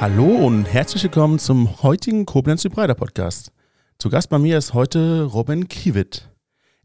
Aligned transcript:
Hallo 0.00 0.26
und 0.26 0.64
herzlich 0.66 1.02
willkommen 1.02 1.40
zum 1.40 1.82
heutigen 1.82 2.24
Koblenz 2.24 2.62
Breiter 2.62 2.94
Podcast. 2.94 3.50
Zu 3.98 4.10
Gast 4.10 4.30
bei 4.30 4.38
mir 4.38 4.56
ist 4.56 4.72
heute 4.72 5.24
Robin 5.24 5.66
Kiewit. 5.66 6.30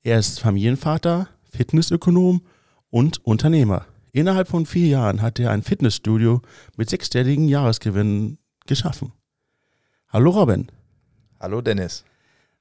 Er 0.01 0.17
ist 0.17 0.39
Familienvater, 0.39 1.27
Fitnessökonom 1.43 2.41
und 2.89 3.23
Unternehmer. 3.23 3.85
Innerhalb 4.13 4.47
von 4.47 4.65
vier 4.65 4.87
Jahren 4.87 5.21
hat 5.21 5.39
er 5.39 5.51
ein 5.51 5.61
Fitnessstudio 5.61 6.41
mit 6.75 6.89
sechsstelligen 6.89 7.47
Jahresgewinnen 7.47 8.39
geschaffen. 8.65 9.11
Hallo 10.09 10.31
Robin. 10.31 10.71
Hallo 11.39 11.61
Dennis. 11.61 12.05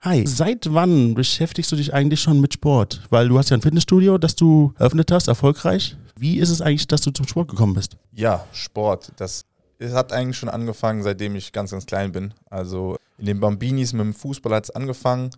Hi, 0.03 0.27
seit 0.27 0.75
wann 0.75 1.15
beschäftigst 1.15 1.73
du 1.73 1.77
dich 1.77 1.95
eigentlich 1.95 2.21
schon 2.21 2.43
mit 2.43 2.53
Sport? 2.53 3.01
Weil 3.09 3.29
du 3.29 3.39
hast 3.39 3.49
ja 3.49 3.57
ein 3.57 3.63
Fitnessstudio, 3.63 4.19
das 4.19 4.37
du 4.37 4.75
eröffnet 4.77 5.11
hast, 5.13 5.29
erfolgreich. 5.29 5.97
Wie 6.15 6.37
ist 6.37 6.51
es 6.51 6.61
eigentlich, 6.61 6.89
dass 6.89 7.01
du 7.01 7.11
zum 7.11 7.27
Sport 7.27 7.49
gekommen 7.49 7.73
bist? 7.73 7.97
Ja, 8.13 8.45
Sport. 8.53 9.13
Das 9.17 9.47
es 9.83 9.93
hat 9.95 10.13
eigentlich 10.13 10.37
schon 10.37 10.49
angefangen, 10.49 11.03
seitdem 11.03 11.35
ich 11.35 11.53
ganz, 11.53 11.73
ganz 11.73 11.87
klein 11.87 12.13
bin. 12.13 12.35
Also 12.49 12.97
in 13.19 13.27
den 13.27 13.41
Bambinis 13.41 13.93
mit 13.93 14.05
dem 14.05 14.15
Fußball 14.15 14.55
hat 14.55 14.65
es 14.65 14.71
angefangen 14.71 15.31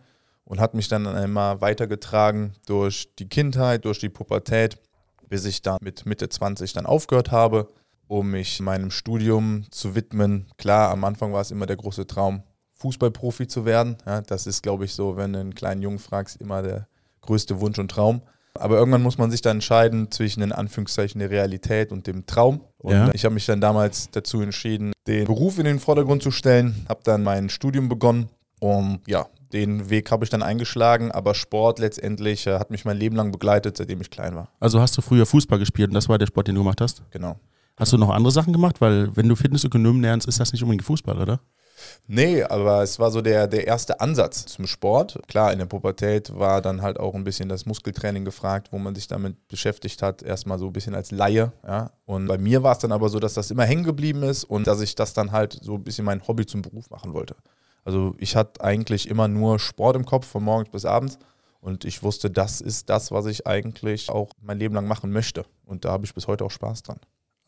und 0.45 0.61
hat 0.61 0.75
mich 0.75 0.89
dann 0.89 1.07
immer 1.07 1.61
weitergetragen 1.61 2.55
durch 2.67 3.09
die 3.19 3.29
Kindheit, 3.29 3.85
durch 3.85 3.99
die 3.99 4.11
Pubertät, 4.11 4.79
bis 5.29 5.45
ich 5.47 5.63
dann 5.63 5.79
mit 5.81 6.07
Mitte 6.07 6.29
20 6.29 6.73
dann 6.75 6.87
aufgehört 6.87 7.31
habe, 7.31 7.69
um 8.07 8.31
mich 8.31 8.61
meinem 8.61 8.91
Studium 8.91 9.65
zu 9.71 9.95
widmen. 9.95 10.47
Klar, 10.59 10.91
am 10.91 11.05
Anfang 11.05 11.33
war 11.33 11.41
es 11.41 11.51
immer 11.51 11.67
der 11.67 11.77
große 11.77 12.07
Traum, 12.07 12.43
Fußballprofi 12.75 13.47
zu 13.47 13.65
werden. 13.65 13.97
Ja, 14.05 14.21
das 14.21 14.47
ist, 14.47 14.63
glaube 14.63 14.85
ich, 14.85 14.93
so, 14.93 15.17
wenn 15.17 15.33
du 15.33 15.41
einen 15.41 15.55
kleinen 15.55 15.81
Jungen 15.81 15.99
fragst, 15.99 16.41
immer 16.41 16.63
der 16.63 16.87
größte 17.23 17.61
Wunsch 17.61 17.79
und 17.79 17.91
Traum. 17.91 18.23
Aber 18.59 18.77
irgendwann 18.79 19.03
muss 19.03 19.19
man 19.19 19.31
sich 19.31 19.43
dann 19.43 19.57
entscheiden 19.57 20.11
zwischen 20.11 20.43
in 20.43 20.53
Anführungszeichen 20.53 21.19
der 21.19 21.31
Realität 21.31 21.91
und 21.91 22.07
dem 22.07 22.27
Traum. 22.27 22.61
Und 22.79 22.93
ja. 22.93 23.11
ich 23.13 23.25
habe 23.25 23.35
mich 23.35 23.47
dann 23.47 23.61
damals 23.61 24.11
dazu 24.11 24.41
entschieden, 24.41 24.93
den 25.07 25.27
Beruf 25.27 25.59
in 25.59 25.65
den 25.65 25.81
Vordergrund 25.81 26.23
zu 26.23 26.31
stellen, 26.31 26.87
habe 26.89 27.01
dann 27.05 27.23
mein 27.23 27.49
Studium 27.49 27.89
begonnen 27.89 28.29
und 28.61 29.01
ja, 29.07 29.27
den 29.53 29.91
Weg 29.91 30.11
habe 30.11 30.25
ich 30.25 30.31
dann 30.31 30.43
eingeschlagen, 30.43 31.13
aber 31.13 31.35
Sport 31.35 31.79
letztendlich 31.79 32.47
äh, 32.47 32.59
hat 32.59 32.71
mich 32.71 32.85
mein 32.85 32.97
Leben 32.97 33.15
lang 33.15 33.31
begleitet, 33.31 33.77
seitdem 33.77 34.01
ich 34.01 34.11
klein 34.11 34.35
war. 34.35 34.49
Also 34.59 34.81
hast 34.81 34.97
du 34.97 35.03
früher 35.03 35.27
Fußball 35.27 35.59
gespielt 35.59 35.91
und 35.91 35.95
das 35.95 36.09
war 36.09 36.19
der 36.19 36.27
Sport, 36.27 36.49
den 36.49 36.55
du 36.55 36.63
gemacht 36.63 36.81
hast? 36.81 37.03
Genau. 37.11 37.39
Hast 37.77 37.93
du 37.93 37.99
noch 37.99 38.11
andere 38.11 38.33
Sachen 38.33 38.53
gemacht? 38.53 38.81
Weil 38.81 39.15
wenn 39.17 39.29
du 39.29 39.37
Fitnessökonom 39.37 40.01
lernst, 40.01 40.29
ist 40.29 40.41
das 40.41 40.53
nicht 40.53 40.63
unbedingt 40.63 40.85
Fußball, 40.85 41.21
oder? 41.21 41.41
Nee, 42.07 42.43
aber 42.43 42.83
es 42.83 42.99
war 42.99 43.11
so 43.11 43.21
der, 43.21 43.47
der 43.47 43.67
erste 43.67 44.01
Ansatz 44.01 44.47
zum 44.47 44.67
Sport. 44.67 45.21
Klar, 45.27 45.53
in 45.53 45.59
der 45.59 45.67
Pubertät 45.67 46.37
war 46.37 46.61
dann 46.61 46.83
halt 46.83 46.99
auch 47.01 47.15
ein 47.15 47.25
bisschen 47.25 47.49
das 47.49 47.67
Muskeltraining 47.67 48.25
gefragt, 48.25 48.69
wo 48.71 48.79
man 48.79 48.95
sich 48.95 49.09
damit 49.09 49.49
beschäftigt 49.49 50.03
hat, 50.03 50.23
erstmal 50.23 50.59
so 50.59 50.67
ein 50.67 50.73
bisschen 50.73 50.95
als 50.95 51.11
Laie. 51.11 51.53
Ja. 51.67 51.91
Und 52.05 52.27
bei 52.27 52.39
mir 52.39 52.63
war 52.63 52.73
es 52.73 52.79
dann 52.79 52.93
aber 52.93 53.09
so, 53.09 53.19
dass 53.21 53.35
das 53.35 53.51
immer 53.51 53.65
hängen 53.65 53.85
geblieben 53.85 54.23
ist 54.23 54.45
und 54.45 54.67
dass 54.67 54.81
ich 54.81 54.95
das 54.95 55.15
dann 55.15 55.33
halt 55.33 55.59
so 55.63 55.75
ein 55.75 55.85
bisschen 55.85 56.05
mein 56.05 56.27
Hobby 56.27 56.47
zum 56.47 56.63
Beruf 56.63 56.91
machen 56.91 57.13
wollte. 57.13 57.37
Also 57.85 58.15
ich 58.19 58.37
hatte 58.37 58.63
eigentlich 58.63 59.09
immer 59.09 59.29
nur 59.29 59.59
Sport 59.59 59.97
im 59.97 60.05
Kopf 60.05 60.27
von 60.27 60.43
morgens 60.43 60.71
bis 60.71 60.85
abends. 60.85 61.19
Und 61.61 61.87
ich 61.87 62.03
wusste, 62.03 62.31
das 62.31 62.61
ist 62.61 62.91
das, 62.91 63.11
was 63.11 63.25
ich 63.25 63.47
eigentlich 63.47 64.11
auch 64.11 64.29
mein 64.43 64.59
Leben 64.59 64.75
lang 64.75 64.87
machen 64.87 65.11
möchte. 65.11 65.47
Und 65.65 65.87
da 65.87 65.93
habe 65.93 66.05
ich 66.05 66.13
bis 66.13 66.27
heute 66.27 66.45
auch 66.45 66.51
Spaß 66.51 66.83
dran. 66.83 66.99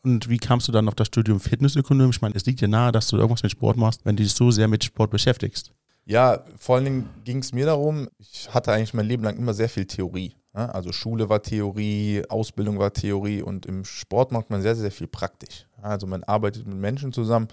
Und 0.03 0.29
wie 0.29 0.37
kamst 0.37 0.67
du 0.67 0.71
dann 0.71 0.87
auf 0.87 0.95
das 0.95 1.07
Studium 1.07 1.39
Fitnessökonomie? 1.39 2.11
Ich 2.11 2.21
meine, 2.21 2.35
es 2.35 2.45
liegt 2.45 2.61
dir 2.61 2.67
nahe, 2.67 2.91
dass 2.91 3.07
du 3.07 3.17
irgendwas 3.17 3.43
mit 3.43 3.51
Sport 3.51 3.77
machst, 3.77 4.05
wenn 4.05 4.15
du 4.15 4.23
dich 4.23 4.33
so 4.33 4.51
sehr 4.51 4.67
mit 4.67 4.83
Sport 4.83 5.11
beschäftigst. 5.11 5.71
Ja, 6.05 6.45
vor 6.57 6.75
allen 6.75 6.85
Dingen 6.85 7.09
ging 7.25 7.39
es 7.39 7.51
mir 7.51 7.65
darum, 7.65 8.07
ich 8.17 8.53
hatte 8.53 8.71
eigentlich 8.71 8.93
mein 8.93 9.07
Leben 9.07 9.23
lang 9.23 9.35
immer 9.35 9.53
sehr 9.53 9.67
viel 9.67 9.85
Theorie. 9.85 10.33
Also 10.53 10.91
Schule 10.91 11.29
war 11.29 11.43
Theorie, 11.43 12.23
Ausbildung 12.29 12.79
war 12.79 12.91
Theorie 12.91 13.43
und 13.43 13.67
im 13.67 13.85
Sport 13.85 14.31
macht 14.31 14.49
man 14.49 14.61
sehr, 14.61 14.75
sehr 14.75 14.89
viel 14.89 15.05
praktisch. 15.05 15.67
Also 15.81 16.07
man 16.07 16.23
arbeitet 16.23 16.65
mit 16.65 16.77
Menschen 16.77 17.13
zusammen 17.13 17.47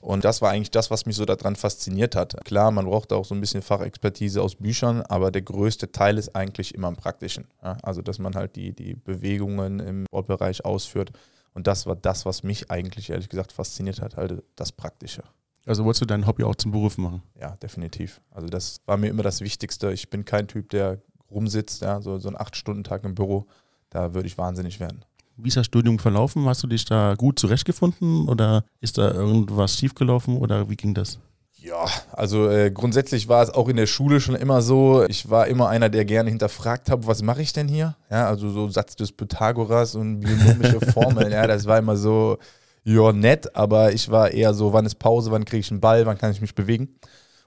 und 0.00 0.24
das 0.24 0.40
war 0.40 0.50
eigentlich 0.50 0.70
das, 0.70 0.88
was 0.90 1.06
mich 1.06 1.16
so 1.16 1.24
daran 1.24 1.56
fasziniert 1.56 2.14
hat. 2.14 2.36
Klar, 2.44 2.70
man 2.70 2.84
braucht 2.84 3.12
auch 3.12 3.24
so 3.24 3.34
ein 3.34 3.40
bisschen 3.40 3.62
Fachexpertise 3.62 4.40
aus 4.40 4.54
Büchern, 4.54 5.02
aber 5.02 5.32
der 5.32 5.42
größte 5.42 5.90
Teil 5.90 6.16
ist 6.16 6.36
eigentlich 6.36 6.74
immer 6.74 6.88
im 6.88 6.96
Praktischen. 6.96 7.46
Also 7.60 8.02
dass 8.02 8.20
man 8.20 8.36
halt 8.36 8.54
die, 8.54 8.72
die 8.72 8.94
Bewegungen 8.94 9.80
im 9.80 10.04
Sportbereich 10.06 10.64
ausführt 10.64 11.10
und 11.54 11.66
das 11.66 11.86
war 11.86 11.96
das, 11.96 12.26
was 12.26 12.42
mich 12.42 12.70
eigentlich 12.70 13.10
ehrlich 13.10 13.28
gesagt 13.28 13.52
fasziniert 13.52 14.02
hat, 14.02 14.16
halt 14.16 14.42
das 14.56 14.72
Praktische. 14.72 15.22
Also 15.66 15.84
wolltest 15.84 16.02
du 16.02 16.06
dein 16.06 16.26
Hobby 16.26 16.44
auch 16.44 16.56
zum 16.56 16.72
Beruf 16.72 16.98
machen? 16.98 17.22
Ja, 17.40 17.56
definitiv. 17.56 18.20
Also 18.30 18.48
das 18.48 18.80
war 18.84 18.96
mir 18.96 19.08
immer 19.08 19.22
das 19.22 19.40
Wichtigste. 19.40 19.92
Ich 19.92 20.10
bin 20.10 20.24
kein 20.24 20.46
Typ, 20.46 20.68
der 20.70 21.00
rumsitzt, 21.30 21.80
ja, 21.80 22.02
so, 22.02 22.18
so 22.18 22.28
einen 22.28 22.36
Acht-Stunden-Tag 22.36 23.04
im 23.04 23.14
Büro. 23.14 23.46
Da 23.88 24.12
würde 24.12 24.26
ich 24.26 24.36
wahnsinnig 24.36 24.78
werden. 24.80 25.04
Wie 25.36 25.48
ist 25.48 25.56
das 25.56 25.66
Studium 25.66 25.98
verlaufen? 25.98 26.44
Hast 26.46 26.62
du 26.62 26.66
dich 26.66 26.84
da 26.84 27.14
gut 27.14 27.38
zurechtgefunden 27.38 28.28
oder 28.28 28.64
ist 28.80 28.98
da 28.98 29.10
irgendwas 29.10 29.78
schiefgelaufen 29.78 30.36
oder 30.36 30.68
wie 30.68 30.76
ging 30.76 30.94
das? 30.94 31.18
Ja, 31.64 31.86
also 32.12 32.50
äh, 32.50 32.70
grundsätzlich 32.70 33.26
war 33.26 33.42
es 33.42 33.48
auch 33.48 33.70
in 33.70 33.76
der 33.76 33.86
Schule 33.86 34.20
schon 34.20 34.34
immer 34.34 34.60
so. 34.60 35.02
Ich 35.08 35.30
war 35.30 35.46
immer 35.46 35.70
einer, 35.70 35.88
der 35.88 36.04
gerne 36.04 36.28
hinterfragt 36.28 36.90
hat, 36.90 37.06
was 37.06 37.22
mache 37.22 37.40
ich 37.40 37.54
denn 37.54 37.68
hier? 37.68 37.96
Ja, 38.10 38.28
also 38.28 38.50
so 38.50 38.68
Satz 38.68 38.96
des 38.96 39.12
Pythagoras 39.12 39.94
und 39.94 40.20
bionomische 40.20 40.80
Formeln. 40.92 41.32
ja, 41.32 41.46
das 41.46 41.64
war 41.64 41.78
immer 41.78 41.96
so, 41.96 42.36
ja, 42.84 43.12
nett, 43.12 43.56
aber 43.56 43.94
ich 43.94 44.10
war 44.10 44.30
eher 44.30 44.52
so, 44.52 44.74
wann 44.74 44.84
ist 44.84 44.96
Pause, 44.96 45.30
wann 45.30 45.46
kriege 45.46 45.60
ich 45.60 45.70
einen 45.70 45.80
Ball, 45.80 46.04
wann 46.04 46.18
kann 46.18 46.32
ich 46.32 46.42
mich 46.42 46.54
bewegen? 46.54 46.96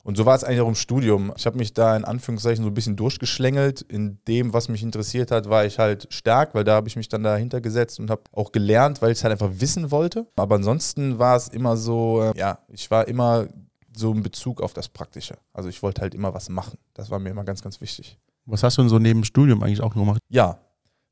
Und 0.02 0.18
so 0.18 0.26
war 0.26 0.36
es 0.36 0.44
eigentlich 0.44 0.62
auch 0.62 0.68
im 0.70 0.76
Studium. 0.76 1.32
Ich 1.38 1.46
habe 1.46 1.58
mich 1.58 1.74
da 1.74 1.96
in 1.96 2.06
Anführungszeichen 2.06 2.64
so 2.64 2.72
ein 2.72 2.74
bisschen 2.74 2.96
durchgeschlängelt. 2.96 3.82
In 3.82 4.18
dem, 4.28 4.54
was 4.54 4.70
mich 4.70 4.82
interessiert 4.82 5.30
hat, 5.30 5.50
war 5.50 5.66
ich 5.66 5.78
halt 5.78 6.08
stark, 6.12 6.56
weil 6.56 6.64
da 6.64 6.76
habe 6.76 6.88
ich 6.88 6.96
mich 6.96 7.10
dann 7.10 7.24
dahinter 7.24 7.62
gesetzt 7.62 8.00
und 8.00 8.10
habe 8.10 8.22
auch 8.32 8.54
gelernt, 8.54 9.02
weil 9.02 9.12
ich 9.12 9.18
es 9.18 9.24
halt 9.24 9.34
einfach 9.34 9.52
wissen 9.60 9.92
wollte. 9.92 10.26
Aber 10.38 10.56
ansonsten 10.56 11.20
war 11.20 11.36
es 11.36 11.50
immer 11.50 11.76
so, 11.76 12.24
äh, 12.24 12.40
ja, 12.40 12.60
ich 12.70 12.90
war 12.90 13.08
immer 13.10 13.48
so 13.98 14.12
in 14.12 14.24
Bezug 14.24 14.62
auf 14.62 14.74
das 14.74 14.90
Praktische. 14.90 15.38
Also 15.54 15.70
ich 15.70 15.82
wollte 15.84 16.02
halt 16.02 16.16
immer 16.16 16.34
was 16.34 16.50
machen. 16.50 16.78
Das 16.94 17.10
war 17.10 17.20
mir 17.20 17.30
immer 17.30 17.44
ganz, 17.44 17.62
ganz 17.62 17.82
wichtig. 17.82 18.18
Was 18.46 18.64
hast 18.64 18.78
du 18.78 18.82
denn 18.82 18.90
so 18.90 19.00
neben 19.00 19.22
dem 19.22 19.26
Studium 19.26 19.62
eigentlich 19.64 19.82
auch 19.82 19.94
gemacht? 19.94 20.20
Ja, 20.30 20.60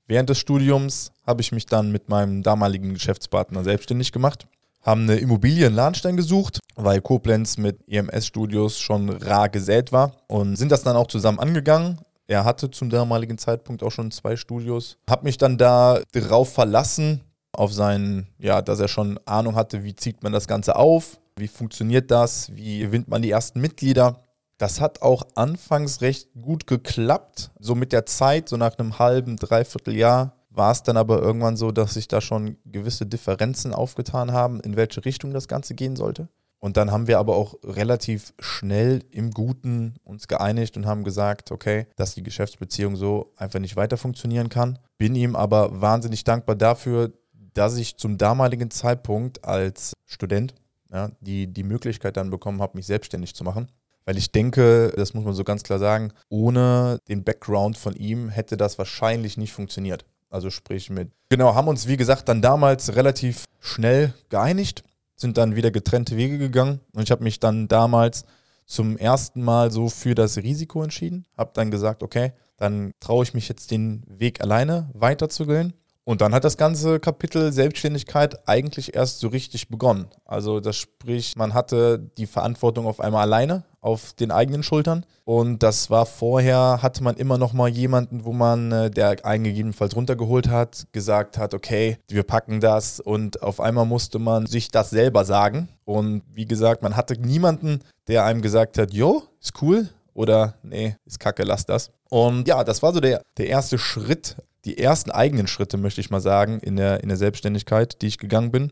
während 0.08 0.30
des 0.30 0.40
Studiums 0.40 1.12
habe 1.26 1.42
ich 1.42 1.52
mich 1.52 1.66
dann 1.66 1.92
mit 1.92 2.10
meinem 2.10 2.44
damaligen 2.44 2.94
Geschäftspartner 2.94 3.64
selbstständig 3.64 4.12
gemacht, 4.12 4.48
haben 4.82 5.04
eine 5.04 5.16
Immobilie 5.16 5.68
in 5.68 5.74
Lahnstein 5.74 6.16
gesucht, 6.16 6.60
weil 6.76 7.02
Koblenz 7.02 7.58
mit 7.58 7.80
EMS-Studios 7.88 8.80
schon 8.80 9.10
rar 9.10 9.50
gesät 9.50 9.92
war 9.92 10.12
und 10.28 10.56
sind 10.56 10.72
das 10.72 10.84
dann 10.84 10.96
auch 10.96 11.08
zusammen 11.08 11.40
angegangen. 11.40 12.00
Er 12.28 12.46
hatte 12.46 12.72
zum 12.72 12.90
damaligen 12.90 13.38
Zeitpunkt 13.38 13.84
auch 13.84 13.92
schon 13.92 14.12
zwei 14.12 14.36
Studios. 14.36 14.98
Habe 15.10 15.26
mich 15.26 15.38
dann 15.38 15.58
da 15.58 16.00
drauf 16.14 16.54
verlassen, 16.54 17.22
auf 17.58 17.74
seinen, 17.74 18.28
ja, 18.38 18.62
dass 18.62 18.80
er 18.80 18.88
schon 18.88 19.20
Ahnung 19.26 19.56
hatte, 19.56 19.84
wie 19.84 19.96
zieht 19.96 20.24
man 20.24 20.32
das 20.32 20.48
Ganze 20.48 20.76
auf, 20.76 21.20
wie 21.38 21.48
funktioniert 21.48 22.12
das? 22.12 22.56
Wie 22.56 22.80
gewinnt 22.80 23.08
man 23.08 23.22
die 23.22 23.32
ersten 23.32 23.60
Mitglieder? 23.60 24.22
Das 24.58 24.80
hat 24.80 25.02
auch 25.02 25.24
anfangs 25.36 26.02
recht 26.02 26.30
gut 26.42 26.66
geklappt. 26.66 27.52
So 27.60 27.76
mit 27.76 27.92
der 27.92 28.06
Zeit, 28.06 28.48
so 28.48 28.56
nach 28.56 28.78
einem 28.78 29.00
halben, 29.00 29.36
dreiviertel 29.36 29.96
Jahr, 29.96 30.38
war 30.50 30.72
es 30.72 30.84
dann 30.84 30.96
aber 30.96 31.22
irgendwann 31.22 31.58
so, 31.58 31.72
dass 31.72 31.96
sich 31.96 32.08
da 32.08 32.22
schon 32.22 32.58
gewisse 32.64 33.06
Differenzen 33.06 33.74
aufgetan 33.74 34.32
haben, 34.32 34.62
in 34.62 34.78
welche 34.78 35.04
Richtung 35.04 35.34
das 35.34 35.50
Ganze 35.50 35.76
gehen 35.76 35.98
sollte. 35.98 36.30
Und 36.60 36.78
dann 36.78 36.90
haben 36.90 37.08
wir 37.08 37.20
aber 37.20 37.36
auch 37.36 37.56
relativ 37.64 38.34
schnell 38.40 39.04
im 39.12 39.32
Guten 39.32 39.96
uns 40.04 40.30
geeinigt 40.30 40.78
und 40.78 40.86
haben 40.86 41.04
gesagt, 41.04 41.52
okay, 41.52 41.86
dass 41.98 42.16
die 42.16 42.24
Geschäftsbeziehung 42.24 42.96
so 42.96 43.34
einfach 43.36 43.60
nicht 43.60 43.76
weiter 43.76 43.98
funktionieren 43.98 44.48
kann. 44.48 44.80
Bin 44.98 45.16
ihm 45.16 45.36
aber 45.36 45.82
wahnsinnig 45.82 46.24
dankbar 46.24 46.56
dafür, 46.56 47.12
dass 47.54 47.76
ich 47.78 47.98
zum 47.98 48.18
damaligen 48.18 48.72
Zeitpunkt 48.72 49.44
als 49.44 49.94
Student 50.06 50.56
ja, 50.92 51.12
die 51.20 51.48
die 51.48 51.64
Möglichkeit 51.64 52.18
dann 52.18 52.30
bekommen 52.30 52.62
habe, 52.62 52.78
mich 52.78 52.86
selbstständig 52.86 53.36
zu 53.36 53.44
machen. 53.44 53.68
Weil 54.06 54.18
ich 54.18 54.32
denke, 54.32 54.94
das 54.96 55.14
muss 55.14 55.26
man 55.26 55.34
so 55.34 55.44
ganz 55.44 55.64
klar 55.64 55.80
sagen, 55.80 56.12
ohne 56.30 57.00
den 57.08 57.24
Background 57.24 57.76
von 57.78 57.96
ihm 57.96 58.30
hätte 58.30 58.56
das 58.56 58.78
wahrscheinlich 58.78 59.36
nicht 59.38 59.52
funktioniert. 59.52 60.06
Also 60.30 60.50
sprich 60.50 60.90
mit. 60.90 61.12
Genau, 61.30 61.56
haben 61.56 61.68
uns 61.68 61.88
wie 61.88 61.98
gesagt 61.98 62.30
dann 62.30 62.42
damals 62.42 62.96
relativ 62.96 63.46
schnell 63.60 64.14
geeinigt, 64.30 64.84
sind 65.16 65.38
dann 65.38 65.56
wieder 65.56 65.72
getrennte 65.72 66.18
Wege 66.18 66.38
gegangen 66.38 66.82
und 66.94 67.04
ich 67.04 67.12
habe 67.12 67.24
mich 67.24 67.40
dann 67.40 67.68
damals 67.68 68.26
zum 68.66 68.98
ersten 68.98 69.44
Mal 69.44 69.72
so 69.72 69.90
für 69.90 70.14
das 70.16 70.38
Risiko 70.38 70.84
entschieden, 70.84 71.26
habe 71.38 71.52
dann 71.54 71.72
gesagt, 71.72 72.04
okay, 72.04 72.34
dann 72.58 72.92
traue 73.00 73.24
ich 73.24 73.34
mich 73.34 73.48
jetzt 73.48 73.72
den 73.72 74.04
Weg 74.08 74.42
alleine 74.42 74.90
weiterzugehen 74.94 75.74
und 76.06 76.22
dann 76.22 76.34
hat 76.36 76.44
das 76.44 76.56
ganze 76.56 77.00
Kapitel 77.00 77.52
Selbstständigkeit 77.52 78.48
eigentlich 78.48 78.96
erst 78.96 79.20
so 79.20 79.28
richtig 79.28 79.70
begonnen. 79.70 80.06
Also 80.24 80.60
das 80.60 80.76
sprich, 80.78 81.36
man 81.36 81.56
hatte 81.56 82.00
die 82.18 82.28
Verantwortung 82.28 82.86
auf 82.86 83.00
einmal 83.00 83.24
alleine 83.24 83.64
auf 83.82 84.14
den 84.14 84.32
eigenen 84.32 84.62
Schultern. 84.64 85.06
Und 85.26 85.64
das 85.64 85.90
war 85.90 86.06
vorher, 86.06 86.80
hatte 86.82 87.04
man 87.04 87.18
immer 87.18 87.38
noch 87.40 87.54
mal 87.54 87.70
jemanden, 87.70 88.24
wo 88.26 88.34
man, 88.34 88.72
äh, 88.72 88.92
der 88.92 89.26
einen 89.26 89.44
gegebenenfalls 89.44 89.96
runtergeholt 89.96 90.48
hat, 90.48 90.88
gesagt 90.92 91.38
hat, 91.40 91.54
okay, 91.54 91.98
wir 92.08 92.24
packen 92.24 92.60
das. 92.60 93.00
Und 93.00 93.42
auf 93.42 93.60
einmal 93.60 93.86
musste 93.86 94.20
man 94.20 94.46
sich 94.46 94.70
das 94.70 94.92
selber 94.92 95.26
sagen. 95.26 95.70
Und 95.86 96.22
wie 96.32 96.46
gesagt, 96.46 96.84
man 96.84 96.96
hatte 96.96 97.20
niemanden, 97.20 97.82
der 98.08 98.26
einem 98.26 98.42
gesagt 98.42 98.78
hat, 98.78 98.94
jo, 98.94 99.24
ist 99.40 99.62
cool, 99.62 99.90
oder 100.16 100.56
nee, 100.64 100.96
ist 101.06 101.20
kacke, 101.20 101.44
lass 101.44 101.66
das. 101.66 101.92
Und 102.10 102.48
ja, 102.48 102.64
das 102.64 102.82
war 102.82 102.94
so 102.94 103.00
der, 103.00 103.22
der 103.38 103.48
erste 103.48 103.78
Schritt 103.78 104.38
die 104.66 104.78
ersten 104.78 105.12
eigenen 105.12 105.48
Schritte, 105.48 105.78
möchte 105.78 106.02
ich 106.02 106.10
mal 106.10 106.22
sagen, 106.22 106.60
in 106.60 106.76
der, 106.76 107.02
in 107.02 107.10
der 107.10 107.18
Selbstständigkeit, 107.18 108.02
die 108.02 108.08
ich 108.08 108.18
gegangen 108.18 108.52
bin. 108.52 108.72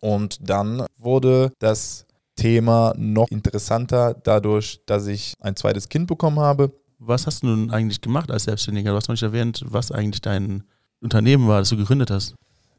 Und 0.00 0.38
dann 0.48 0.84
wurde 0.98 1.52
das 1.58 2.06
Thema 2.36 2.94
noch 2.96 3.30
interessanter 3.30 4.14
dadurch, 4.14 4.80
dass 4.86 5.06
ich 5.06 5.34
ein 5.40 5.56
zweites 5.56 5.88
Kind 5.88 6.08
bekommen 6.08 6.40
habe. 6.40 6.72
Was 6.98 7.26
hast 7.26 7.42
du 7.42 7.46
nun 7.46 7.70
eigentlich 7.70 8.00
gemacht 8.00 8.30
als 8.30 8.44
Selbstständiger? 8.44 8.90
Du 8.90 8.96
hast 8.96 9.08
noch 9.08 9.14
nicht 9.14 9.22
erwähnt, 9.22 9.62
was 9.66 9.92
eigentlich 9.92 10.20
dein 10.20 10.64
Unternehmen 11.00 11.48
war, 11.48 11.60
das 11.60 11.68
du 11.68 11.76
gegründet 11.76 12.10
hast. 12.10 12.34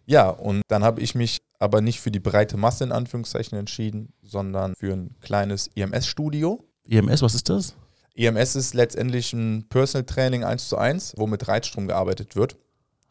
Ja, 0.06 0.30
und 0.30 0.62
dann 0.68 0.84
habe 0.84 1.02
ich 1.02 1.16
mich 1.16 1.40
aber 1.58 1.82
nicht 1.82 2.00
für 2.00 2.12
die 2.12 2.20
breite 2.20 2.58
Masse 2.58 2.84
in 2.84 2.92
Anführungszeichen 2.92 3.58
entschieden, 3.58 4.14
sondern 4.22 4.76
für 4.76 4.94
ein 4.94 5.16
kleines 5.22 5.70
EMS-Studio. 5.76 6.64
EMS, 6.88 7.22
was 7.22 7.34
ist 7.34 7.50
das? 7.50 7.76
EMS 8.16 8.56
ist 8.56 8.74
letztendlich 8.74 9.34
ein 9.34 9.68
Personal 9.70 10.06
Training 10.06 10.44
1 10.44 10.70
zu 10.70 10.78
1, 10.78 11.16
wo 11.18 11.28
mit 11.28 11.48
Reitstrom 11.48 11.88
gearbeitet 11.88 12.36
wird. 12.36 12.58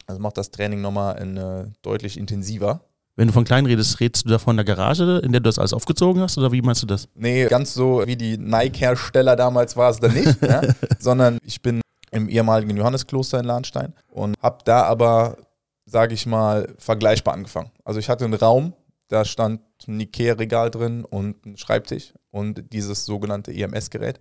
Also 0.07 0.19
macht 0.19 0.37
das 0.37 0.51
Training 0.51 0.81
nochmal 0.81 1.17
äh, 1.17 1.71
deutlich 1.81 2.17
intensiver. 2.17 2.81
Wenn 3.15 3.27
du 3.27 3.33
von 3.33 3.45
klein 3.45 3.65
redest, 3.65 3.99
redest 3.99 4.25
du 4.25 4.29
da 4.29 4.39
von 4.39 4.57
der 4.57 4.65
Garage, 4.65 5.21
in 5.23 5.31
der 5.31 5.39
du 5.39 5.47
das 5.47 5.57
alles 5.57 5.73
aufgezogen 5.73 6.21
hast, 6.21 6.37
oder 6.37 6.51
wie 6.51 6.61
meinst 6.61 6.83
du 6.83 6.87
das? 6.87 7.07
Nee, 7.15 7.45
ganz 7.45 7.73
so 7.73 8.03
wie 8.05 8.17
die 8.17 8.37
Nike-Hersteller 8.37 9.35
damals 9.35 9.77
war 9.77 9.89
es 9.89 9.99
da 9.99 10.09
nicht, 10.09 10.41
ja? 10.41 10.61
sondern 10.99 11.37
ich 11.45 11.61
bin 11.61 11.81
im 12.11 12.27
ehemaligen 12.27 12.75
Johanneskloster 12.75 13.39
in 13.39 13.45
Lahnstein 13.45 13.93
und 14.09 14.35
habe 14.41 14.59
da 14.65 14.83
aber, 14.83 15.37
sage 15.85 16.13
ich 16.13 16.25
mal, 16.25 16.73
vergleichbar 16.77 17.35
angefangen. 17.35 17.71
Also 17.85 17.99
ich 17.99 18.09
hatte 18.09 18.25
einen 18.25 18.33
Raum, 18.33 18.73
da 19.07 19.23
stand 19.23 19.61
ein 19.87 19.99
Ikea-Regal 19.99 20.71
drin 20.71 21.05
und 21.05 21.45
ein 21.45 21.57
Schreibtisch 21.57 22.13
und 22.31 22.73
dieses 22.73 23.05
sogenannte 23.05 23.53
EMS-Gerät. 23.53 24.19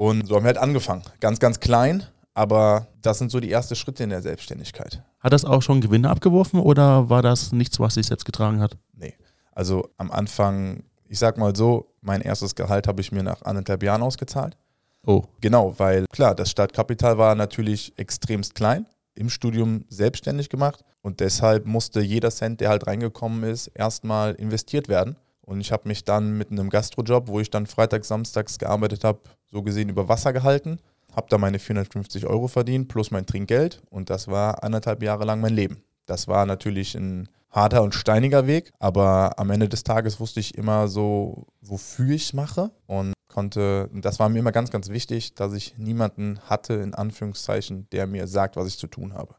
Und 0.00 0.26
so 0.26 0.34
haben 0.34 0.44
wir 0.44 0.46
halt 0.46 0.56
angefangen. 0.56 1.02
Ganz, 1.20 1.40
ganz 1.40 1.60
klein, 1.60 2.04
aber 2.32 2.86
das 3.02 3.18
sind 3.18 3.30
so 3.30 3.38
die 3.38 3.52
ersten 3.52 3.76
Schritte 3.76 4.02
in 4.02 4.08
der 4.08 4.22
Selbstständigkeit. 4.22 5.02
Hat 5.18 5.34
das 5.34 5.44
auch 5.44 5.60
schon 5.60 5.82
Gewinne 5.82 6.08
abgeworfen 6.08 6.58
oder 6.58 7.10
war 7.10 7.20
das 7.20 7.52
nichts, 7.52 7.78
was 7.80 7.94
sich 7.94 8.06
selbst 8.06 8.24
getragen 8.24 8.60
hat? 8.62 8.78
Nee. 8.94 9.12
Also 9.52 9.90
am 9.98 10.10
Anfang, 10.10 10.84
ich 11.06 11.18
sag 11.18 11.36
mal 11.36 11.54
so, 11.54 11.92
mein 12.00 12.22
erstes 12.22 12.54
Gehalt 12.54 12.88
habe 12.88 13.02
ich 13.02 13.12
mir 13.12 13.22
nach 13.22 13.42
anderthalb 13.42 13.82
Jahren 13.82 14.00
ausgezahlt. 14.00 14.56
Oh. 15.04 15.24
Genau, 15.42 15.78
weil 15.78 16.06
klar, 16.06 16.34
das 16.34 16.50
Startkapital 16.50 17.18
war 17.18 17.34
natürlich 17.34 17.92
extremst 17.98 18.54
klein. 18.54 18.86
Im 19.14 19.28
Studium 19.28 19.84
selbstständig 19.90 20.48
gemacht 20.48 20.82
und 21.02 21.20
deshalb 21.20 21.66
musste 21.66 22.00
jeder 22.00 22.30
Cent, 22.30 22.62
der 22.62 22.70
halt 22.70 22.86
reingekommen 22.86 23.42
ist, 23.42 23.66
erstmal 23.66 24.32
investiert 24.32 24.88
werden. 24.88 25.16
Und 25.50 25.60
ich 25.60 25.72
habe 25.72 25.88
mich 25.88 26.04
dann 26.04 26.38
mit 26.38 26.50
einem 26.50 26.70
Gastrojob, 26.70 27.28
wo 27.28 27.40
ich 27.40 27.50
dann 27.50 27.66
freitags, 27.66 28.08
samstags 28.08 28.58
gearbeitet 28.58 29.04
habe, 29.04 29.18
so 29.50 29.62
gesehen 29.62 29.88
über 29.88 30.08
Wasser 30.08 30.32
gehalten 30.32 30.78
habe 31.14 31.26
da 31.28 31.38
meine 31.38 31.58
450 31.58 32.26
Euro 32.26 32.48
verdient 32.48 32.88
plus 32.88 33.10
mein 33.10 33.26
Trinkgeld 33.26 33.82
und 33.90 34.10
das 34.10 34.28
war 34.28 34.62
anderthalb 34.62 35.02
Jahre 35.02 35.24
lang 35.24 35.40
mein 35.40 35.54
Leben. 35.54 35.82
Das 36.06 36.28
war 36.28 36.46
natürlich 36.46 36.94
ein 36.94 37.28
harter 37.50 37.82
und 37.82 37.94
steiniger 37.94 38.46
Weg, 38.46 38.72
aber 38.78 39.38
am 39.38 39.50
Ende 39.50 39.68
des 39.68 39.82
Tages 39.82 40.20
wusste 40.20 40.40
ich 40.40 40.56
immer 40.56 40.88
so, 40.88 41.46
wofür 41.60 42.14
ich 42.14 42.24
es 42.26 42.32
mache 42.32 42.70
und 42.86 43.12
konnte, 43.28 43.90
das 43.92 44.18
war 44.18 44.28
mir 44.28 44.38
immer 44.38 44.52
ganz, 44.52 44.70
ganz 44.70 44.88
wichtig, 44.88 45.34
dass 45.34 45.52
ich 45.52 45.76
niemanden 45.78 46.40
hatte, 46.44 46.74
in 46.74 46.94
Anführungszeichen, 46.94 47.88
der 47.90 48.06
mir 48.06 48.26
sagt, 48.26 48.56
was 48.56 48.68
ich 48.68 48.78
zu 48.78 48.86
tun 48.86 49.14
habe. 49.14 49.34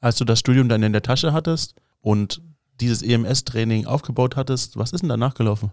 Als 0.00 0.16
du 0.16 0.24
das 0.24 0.40
Studium 0.40 0.68
dann 0.68 0.82
in 0.82 0.92
der 0.92 1.02
Tasche 1.02 1.32
hattest 1.32 1.74
und 2.00 2.40
dieses 2.82 3.02
EMS-Training 3.02 3.86
aufgebaut 3.86 4.36
hattest, 4.36 4.76
was 4.76 4.92
ist 4.92 5.00
denn 5.00 5.08
danach 5.08 5.34
gelaufen? 5.34 5.70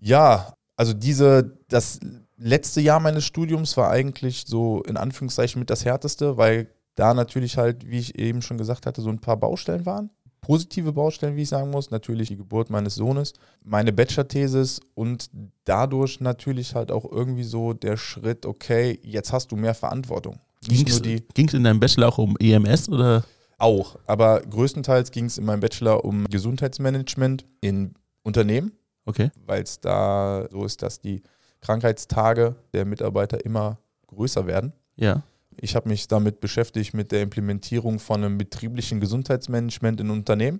Ja, 0.00 0.54
also 0.76 0.92
diese, 0.94 1.58
das 1.68 2.00
letzte 2.36 2.80
Jahr 2.80 3.00
meines 3.00 3.24
Studiums 3.24 3.76
war 3.76 3.90
eigentlich 3.90 4.44
so 4.46 4.82
in 4.82 4.96
Anführungszeichen 4.96 5.58
mit 5.58 5.70
das 5.70 5.84
härteste, 5.84 6.36
weil 6.36 6.68
da 6.94 7.14
natürlich 7.14 7.56
halt, 7.56 7.88
wie 7.88 7.98
ich 7.98 8.18
eben 8.18 8.42
schon 8.42 8.58
gesagt 8.58 8.86
hatte, 8.86 9.02
so 9.02 9.08
ein 9.08 9.20
paar 9.20 9.36
Baustellen 9.36 9.86
waren. 9.86 10.10
Positive 10.40 10.92
Baustellen, 10.92 11.36
wie 11.36 11.42
ich 11.42 11.48
sagen 11.48 11.70
muss. 11.70 11.90
Natürlich 11.90 12.28
die 12.28 12.36
Geburt 12.36 12.68
meines 12.68 12.96
Sohnes, 12.96 13.32
meine 13.62 13.92
Bachelor-Thesis 13.92 14.80
und 14.94 15.30
dadurch 15.64 16.20
natürlich 16.20 16.74
halt 16.74 16.90
auch 16.90 17.10
irgendwie 17.10 17.44
so 17.44 17.72
der 17.72 17.96
Schritt, 17.96 18.44
okay, 18.44 18.98
jetzt 19.04 19.32
hast 19.32 19.52
du 19.52 19.56
mehr 19.56 19.74
Verantwortung. 19.74 20.40
Ging 20.66 20.86
es 20.88 21.54
in 21.54 21.64
deinem 21.64 21.80
Bachelor 21.80 22.08
auch 22.08 22.18
um 22.18 22.36
EMS 22.38 22.88
oder? 22.88 23.24
Auch, 23.62 23.96
aber 24.06 24.40
größtenteils 24.40 25.12
ging 25.12 25.26
es 25.26 25.38
in 25.38 25.44
meinem 25.44 25.60
Bachelor 25.60 26.04
um 26.04 26.24
Gesundheitsmanagement 26.24 27.44
in 27.60 27.94
Unternehmen. 28.24 28.72
Okay. 29.04 29.30
Weil 29.46 29.62
es 29.62 29.78
da 29.78 30.48
so 30.50 30.64
ist, 30.64 30.82
dass 30.82 31.00
die 31.00 31.22
Krankheitstage 31.60 32.56
der 32.72 32.84
Mitarbeiter 32.84 33.44
immer 33.44 33.78
größer 34.08 34.48
werden. 34.48 34.72
Ja. 34.96 35.22
Ich 35.56 35.76
habe 35.76 35.88
mich 35.88 36.08
damit 36.08 36.40
beschäftigt 36.40 36.92
mit 36.92 37.12
der 37.12 37.22
Implementierung 37.22 38.00
von 38.00 38.24
einem 38.24 38.36
betrieblichen 38.36 38.98
Gesundheitsmanagement 38.98 40.00
in 40.00 40.10
Unternehmen 40.10 40.58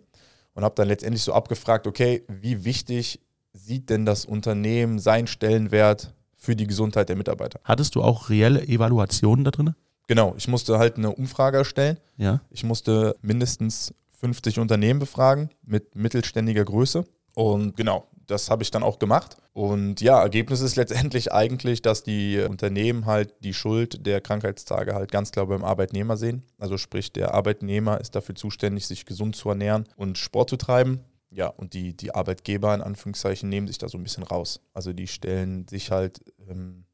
und 0.54 0.62
habe 0.62 0.76
dann 0.76 0.86
letztendlich 0.86 1.24
so 1.24 1.32
abgefragt, 1.32 1.88
okay, 1.88 2.22
wie 2.28 2.64
wichtig 2.64 3.20
sieht 3.52 3.90
denn 3.90 4.06
das 4.06 4.24
Unternehmen 4.24 5.00
seinen 5.00 5.26
Stellenwert 5.26 6.14
für 6.36 6.54
die 6.54 6.68
Gesundheit 6.68 7.08
der 7.08 7.16
Mitarbeiter? 7.16 7.58
Hattest 7.64 7.96
du 7.96 8.02
auch 8.02 8.30
reelle 8.30 8.62
Evaluationen 8.62 9.44
da 9.44 9.50
drin? 9.50 9.74
Genau, 10.08 10.34
ich 10.36 10.48
musste 10.48 10.78
halt 10.78 10.96
eine 10.96 11.10
Umfrage 11.10 11.58
erstellen. 11.58 11.98
Ja. 12.16 12.40
Ich 12.50 12.64
musste 12.64 13.16
mindestens 13.22 13.94
50 14.18 14.58
Unternehmen 14.58 15.00
befragen 15.00 15.50
mit 15.64 15.94
mittelständiger 15.94 16.64
Größe. 16.64 17.04
Und 17.34 17.76
genau, 17.76 18.06
das 18.26 18.50
habe 18.50 18.62
ich 18.62 18.70
dann 18.70 18.82
auch 18.82 18.98
gemacht. 18.98 19.36
Und 19.52 20.00
ja, 20.00 20.20
Ergebnis 20.20 20.60
ist 20.60 20.76
letztendlich 20.76 21.32
eigentlich, 21.32 21.82
dass 21.82 22.02
die 22.02 22.38
Unternehmen 22.38 23.06
halt 23.06 23.34
die 23.40 23.54
Schuld 23.54 24.06
der 24.06 24.20
Krankheitstage 24.20 24.94
halt 24.94 25.10
ganz 25.10 25.32
klar 25.32 25.46
beim 25.46 25.64
Arbeitnehmer 25.64 26.16
sehen. 26.16 26.42
Also 26.58 26.78
sprich, 26.78 27.12
der 27.12 27.34
Arbeitnehmer 27.34 28.00
ist 28.00 28.14
dafür 28.14 28.34
zuständig, 28.34 28.86
sich 28.86 29.06
gesund 29.06 29.36
zu 29.36 29.48
ernähren 29.48 29.88
und 29.96 30.18
Sport 30.18 30.50
zu 30.50 30.56
treiben. 30.56 31.00
Ja, 31.30 31.48
und 31.48 31.72
die, 31.72 31.96
die 31.96 32.14
Arbeitgeber 32.14 32.74
in 32.74 32.82
Anführungszeichen 32.82 33.48
nehmen 33.48 33.66
sich 33.66 33.78
da 33.78 33.88
so 33.88 33.96
ein 33.96 34.04
bisschen 34.04 34.22
raus. 34.22 34.60
Also 34.74 34.92
die 34.92 35.06
stellen 35.08 35.66
sich 35.66 35.90
halt 35.90 36.20
ähm, 36.48 36.84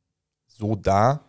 so 0.46 0.76
dar, 0.76 1.27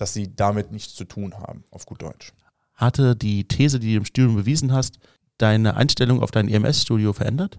dass 0.00 0.12
sie 0.14 0.34
damit 0.34 0.72
nichts 0.72 0.94
zu 0.94 1.04
tun 1.04 1.34
haben, 1.34 1.64
auf 1.70 1.86
gut 1.86 2.02
Deutsch. 2.02 2.32
Hatte 2.74 3.14
die 3.14 3.46
These, 3.46 3.78
die 3.78 3.92
du 3.92 3.98
im 3.98 4.04
Studium 4.04 4.36
bewiesen 4.36 4.72
hast, 4.72 4.98
deine 5.36 5.76
Einstellung 5.76 6.22
auf 6.22 6.30
dein 6.30 6.48
EMS-Studio 6.48 7.12
verändert? 7.12 7.58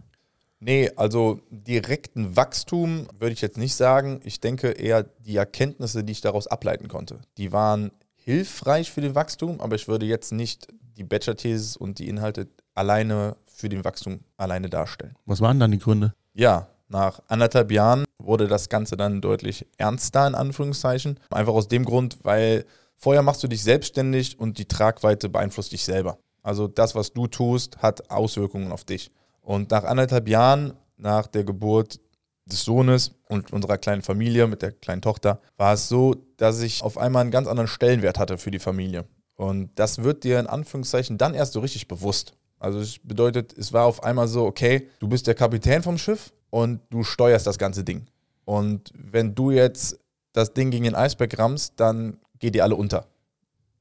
Nee, 0.60 0.92
also 0.96 1.42
direkten 1.50 2.36
Wachstum 2.36 3.08
würde 3.20 3.34
ich 3.34 3.42
jetzt 3.42 3.58
nicht 3.58 3.76
sagen. 3.76 4.20
Ich 4.24 4.40
denke 4.40 4.70
eher 4.70 5.04
die 5.04 5.36
Erkenntnisse, 5.36 6.04
die 6.04 6.12
ich 6.12 6.22
daraus 6.22 6.48
ableiten 6.48 6.88
konnte. 6.88 7.20
Die 7.38 7.52
waren 7.52 7.92
hilfreich 8.16 8.92
für 8.92 9.02
den 9.02 9.16
Wachstum, 9.16 9.60
aber 9.60 9.76
ich 9.76 9.88
würde 9.88 10.06
jetzt 10.06 10.32
nicht 10.32 10.68
die 10.98 11.04
Bachelor-Thesis 11.04 11.78
und 11.78 11.98
die 11.98 12.08
Inhalte 12.08 12.48
alleine 12.76 13.38
für 13.46 13.70
den 13.70 13.84
Wachstum 13.84 14.20
alleine 14.38 14.70
darstellen. 14.70 15.16
Was 15.26 15.42
waren 15.42 15.60
dann 15.60 15.72
die 15.72 15.80
Gründe? 15.80 16.14
Ja, 16.34 16.68
nach 16.88 17.22
anderthalb 17.28 17.72
Jahren 17.72 18.04
wurde 18.26 18.48
das 18.48 18.70
Ganze 18.70 18.98
dann 18.98 19.22
deutlich 19.22 19.66
ernster, 19.78 20.28
in 20.28 20.36
Anführungszeichen. 20.36 21.20
Einfach 21.30 21.54
aus 21.54 21.68
dem 21.68 21.86
Grund, 21.86 22.18
weil 22.24 22.66
vorher 22.98 23.24
machst 23.24 23.44
du 23.44 23.48
dich 23.48 23.64
selbstständig 23.64 24.40
und 24.40 24.58
die 24.58 24.68
Tragweite 24.68 25.30
beeinflusst 25.30 25.72
dich 25.72 25.84
selber. 25.84 26.18
Also 26.44 26.68
das, 26.68 26.96
was 26.96 27.14
du 27.14 27.28
tust, 27.28 27.78
hat 27.78 28.10
Auswirkungen 28.10 28.72
auf 28.72 28.84
dich. 28.84 29.12
Und 29.42 29.72
nach 29.72 29.84
anderthalb 29.84 30.28
Jahren, 30.28 30.74
nach 30.98 31.28
der 31.28 31.44
Geburt 31.44 32.00
des 32.46 32.64
Sohnes 32.64 33.12
und 33.28 33.54
unserer 33.54 33.78
kleinen 33.78 34.02
Familie 34.02 34.48
mit 34.48 34.62
der 34.62 34.72
kleinen 34.72 35.02
Tochter, 35.02 35.42
war 35.58 35.74
es 35.74 35.88
so, 35.88 36.16
dass 36.38 36.62
ich 36.62 36.84
auf 36.84 36.98
einmal 36.98 37.22
einen 37.22 37.32
ganz 37.32 37.48
anderen 37.48 37.68
Stellenwert 37.68 38.20
hatte 38.20 38.38
für 38.38 38.52
die 38.52 38.60
Familie. 38.60 39.06
Und 39.36 39.72
das 39.76 40.04
wird 40.04 40.24
dir 40.24 40.40
in 40.40 40.48
Anführungszeichen 40.48 41.18
dann 41.18 41.34
erst 41.34 41.54
so 41.54 41.60
richtig 41.60 41.88
bewusst. 41.88 42.34
Also 42.60 42.80
es 42.80 43.00
bedeutet, 43.00 43.58
es 43.58 43.74
war 43.74 43.86
auf 43.86 44.04
einmal 44.04 44.28
so, 44.28 44.46
okay, 44.46 44.90
du 45.00 45.08
bist 45.08 45.26
der 45.26 45.34
Kapitän 45.34 45.82
vom 45.82 45.98
Schiff 45.98 46.32
und 46.52 46.82
du 46.92 47.04
steuerst 47.04 47.48
das 47.48 47.58
ganze 47.58 47.84
Ding. 47.84 48.06
Und 48.46 48.92
wenn 48.94 49.34
du 49.34 49.50
jetzt 49.50 50.00
das 50.34 50.54
Ding 50.54 50.70
gegen 50.70 50.84
den 50.84 50.96
Eisberg 50.96 51.38
rammst, 51.40 51.74
dann 51.78 52.18
geht 52.38 52.56
ihr 52.56 52.64
alle 52.64 52.76
unter, 52.76 53.08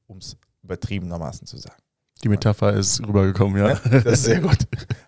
um 0.07 0.17
es 0.17 0.37
übertriebenermaßen 0.63 1.45
zu 1.45 1.57
sagen. 1.57 1.75
Die 2.23 2.29
Metapher 2.29 2.73
ist 2.73 3.01
rübergekommen, 3.05 3.57
ja. 3.57 3.79
Das 3.89 4.05
ist 4.05 4.23
sehr 4.25 4.41
gut. 4.41 4.57